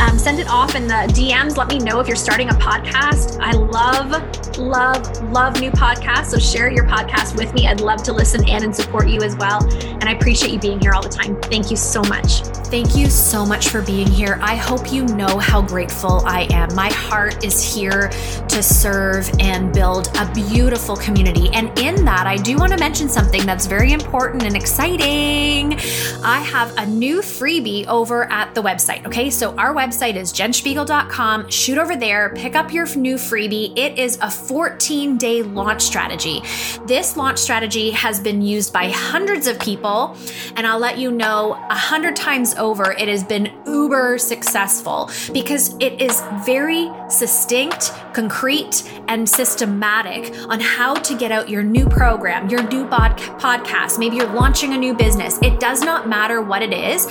um, 0.01 0.17
send 0.17 0.39
it 0.39 0.47
off 0.49 0.73
in 0.73 0.87
the 0.87 1.05
DMs. 1.13 1.55
Let 1.55 1.67
me 1.67 1.77
know 1.77 1.99
if 1.99 2.07
you're 2.07 2.15
starting 2.15 2.49
a 2.49 2.53
podcast. 2.53 3.39
I 3.39 3.51
love, 3.51 4.57
love, 4.57 5.21
love 5.31 5.61
new 5.61 5.69
podcasts. 5.69 6.31
So 6.31 6.39
share 6.39 6.71
your 6.71 6.85
podcast 6.85 7.37
with 7.37 7.53
me. 7.53 7.67
I'd 7.67 7.79
love 7.79 8.01
to 8.03 8.11
listen 8.11 8.49
in 8.49 8.63
and 8.63 8.75
support 8.75 9.07
you 9.07 9.21
as 9.21 9.35
well. 9.35 9.63
And 9.83 10.05
I 10.05 10.13
appreciate 10.13 10.51
you 10.51 10.59
being 10.59 10.79
here 10.79 10.93
all 10.93 11.03
the 11.03 11.09
time. 11.09 11.39
Thank 11.41 11.69
you 11.69 11.77
so 11.77 12.01
much. 12.01 12.41
Thank 12.69 12.95
you 12.95 13.07
so 13.07 13.45
much 13.45 13.69
for 13.69 13.83
being 13.83 14.07
here. 14.07 14.39
I 14.41 14.55
hope 14.55 14.91
you 14.91 15.05
know 15.05 15.37
how 15.37 15.61
grateful 15.61 16.23
I 16.25 16.47
am. 16.51 16.73
My 16.73 16.89
heart 16.89 17.45
is 17.45 17.63
here 17.63 18.09
to 18.09 18.63
serve 18.63 19.29
and 19.39 19.71
build 19.71 20.09
a 20.17 20.29
beautiful 20.33 20.95
community. 20.95 21.49
And 21.53 21.77
in 21.77 22.03
that, 22.05 22.25
I 22.25 22.37
do 22.37 22.57
want 22.57 22.71
to 22.73 22.79
mention 22.79 23.09
something 23.09 23.45
that's 23.45 23.67
very 23.67 23.93
important 23.93 24.41
and 24.43 24.55
exciting. 24.55 25.79
I 26.23 26.39
have 26.39 26.75
a 26.77 26.85
new 26.87 27.21
freebie 27.27 27.85
over 27.87 28.31
at 28.31 28.55
the 28.55 28.61
website. 28.63 29.05
Okay, 29.05 29.29
so 29.29 29.55
our 29.55 29.75
website 29.75 30.15
is 30.15 30.31
jenspiegel.com. 30.33 31.49
Shoot 31.49 31.77
over 31.77 31.95
there, 31.95 32.29
pick 32.35 32.55
up 32.55 32.73
your 32.73 32.87
new 32.95 33.15
freebie. 33.15 33.77
It 33.77 33.99
is 33.99 34.17
a 34.21 34.31
14 34.31 35.17
day 35.17 35.41
launch 35.41 35.81
strategy. 35.81 36.41
This 36.85 37.17
launch 37.17 37.37
strategy 37.37 37.91
has 37.91 38.19
been 38.19 38.41
used 38.41 38.71
by 38.71 38.89
hundreds 38.89 39.47
of 39.47 39.59
people, 39.59 40.15
and 40.55 40.65
I'll 40.65 40.79
let 40.79 40.97
you 40.97 41.11
know 41.11 41.53
a 41.69 41.75
hundred 41.75 42.15
times 42.15 42.55
over, 42.55 42.91
it 42.93 43.07
has 43.07 43.23
been 43.23 43.51
uber 43.65 44.17
successful 44.17 45.09
because 45.33 45.75
it 45.79 46.01
is 46.01 46.23
very 46.45 46.89
succinct, 47.09 47.91
concrete, 48.17 48.81
and 49.07 49.29
systematic 49.29 50.33
on 50.49 50.59
how 50.59 50.95
to 50.95 51.15
get 51.15 51.31
out 51.31 51.47
your 51.47 51.61
new 51.61 51.87
program, 51.87 52.49
your 52.49 52.63
new 52.63 52.83
bod- 52.83 53.15
podcast. 53.39 53.99
Maybe 53.99 54.15
you're 54.15 54.33
launching 54.33 54.73
a 54.73 54.77
new 54.77 54.95
business. 54.95 55.37
It 55.43 55.59
does 55.59 55.83
not 55.83 56.09
matter 56.09 56.41
what 56.41 56.63
it 56.63 56.73
is. 56.73 57.05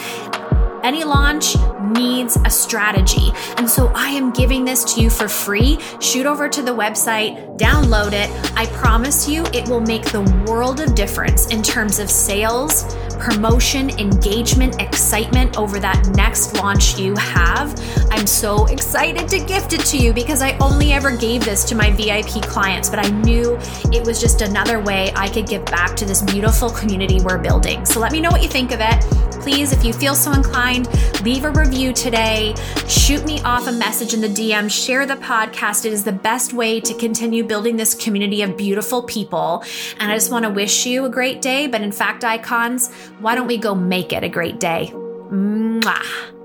Any 0.82 1.04
launch 1.04 1.54
needs 1.80 2.36
a 2.44 2.50
strategy. 2.50 3.30
And 3.56 3.70
so 3.70 3.92
I 3.94 4.08
am 4.08 4.32
giving 4.32 4.64
this 4.64 4.82
to 4.94 5.00
you 5.00 5.08
for 5.08 5.28
free. 5.28 5.78
Shoot 6.00 6.26
over 6.26 6.48
to 6.48 6.60
the 6.60 6.72
website, 6.72 7.56
download 7.56 8.12
it. 8.12 8.28
I 8.56 8.66
promise 8.66 9.28
you 9.28 9.44
it 9.54 9.68
will 9.68 9.80
make 9.80 10.04
the 10.06 10.22
world 10.48 10.80
of 10.80 10.96
difference 10.96 11.46
in 11.46 11.62
terms 11.62 12.00
of 12.00 12.10
sales, 12.10 12.82
promotion, 13.18 13.90
engagement, 13.98 14.80
excitement 14.80 15.56
over 15.58 15.78
that 15.78 16.08
next 16.14 16.54
launch 16.56 16.98
you 16.98 17.14
have. 17.16 17.78
I'm 18.10 18.26
so 18.26 18.66
excited 18.66 19.28
to 19.28 19.38
gift 19.38 19.72
it 19.72 19.80
to 19.86 19.98
you 19.98 20.12
because 20.12 20.42
I 20.42 20.56
only 20.58 20.92
ever 20.92 21.16
gave 21.16 21.44
this 21.44 21.64
to 21.64 21.74
my 21.74 21.90
VIP 21.90 22.42
clients, 22.42 22.88
but 22.88 22.98
I 22.98 23.08
knew 23.08 23.56
it 23.92 24.06
was 24.06 24.20
just 24.20 24.42
another 24.42 24.80
way 24.80 25.12
I 25.14 25.28
could 25.28 25.46
give 25.46 25.64
back 25.66 25.96
to 25.96 26.04
this 26.04 26.22
beautiful 26.22 26.70
community 26.70 27.20
we're 27.20 27.38
building. 27.38 27.84
So 27.84 28.00
let 28.00 28.12
me 28.12 28.20
know 28.20 28.30
what 28.30 28.42
you 28.42 28.48
think 28.48 28.72
of 28.72 28.80
it. 28.80 29.00
Please, 29.40 29.72
if 29.72 29.84
you 29.84 29.92
feel 29.92 30.14
so 30.16 30.32
inclined, 30.32 30.88
leave 31.22 31.44
a 31.44 31.52
review 31.52 31.92
today. 31.92 32.54
Shoot 32.88 33.24
me 33.24 33.40
off 33.42 33.68
a 33.68 33.72
message 33.72 34.12
in 34.12 34.20
the 34.20 34.28
DM. 34.28 34.68
Share 34.68 35.06
the 35.06 35.14
podcast. 35.14 35.84
It 35.84 35.92
is 35.92 36.02
the 36.02 36.10
best 36.10 36.52
way 36.52 36.80
to 36.80 36.92
continue 36.94 37.44
building 37.44 37.76
this 37.76 37.94
community 37.94 38.42
of 38.42 38.56
beautiful 38.56 39.04
people. 39.04 39.62
And 40.00 40.10
I 40.10 40.16
just 40.16 40.32
want 40.32 40.44
to 40.46 40.50
wish 40.50 40.84
you 40.84 41.04
a 41.04 41.08
great 41.08 41.42
day. 41.42 41.68
But 41.68 41.82
in 41.82 41.92
fact, 41.92 42.24
icons, 42.24 42.90
why 43.20 43.34
don't 43.34 43.46
we 43.46 43.56
go 43.56 43.74
make 43.74 44.12
it 44.12 44.24
a 44.24 44.28
great 44.28 44.60
day? 44.60 44.92
Mwah. 45.30 46.35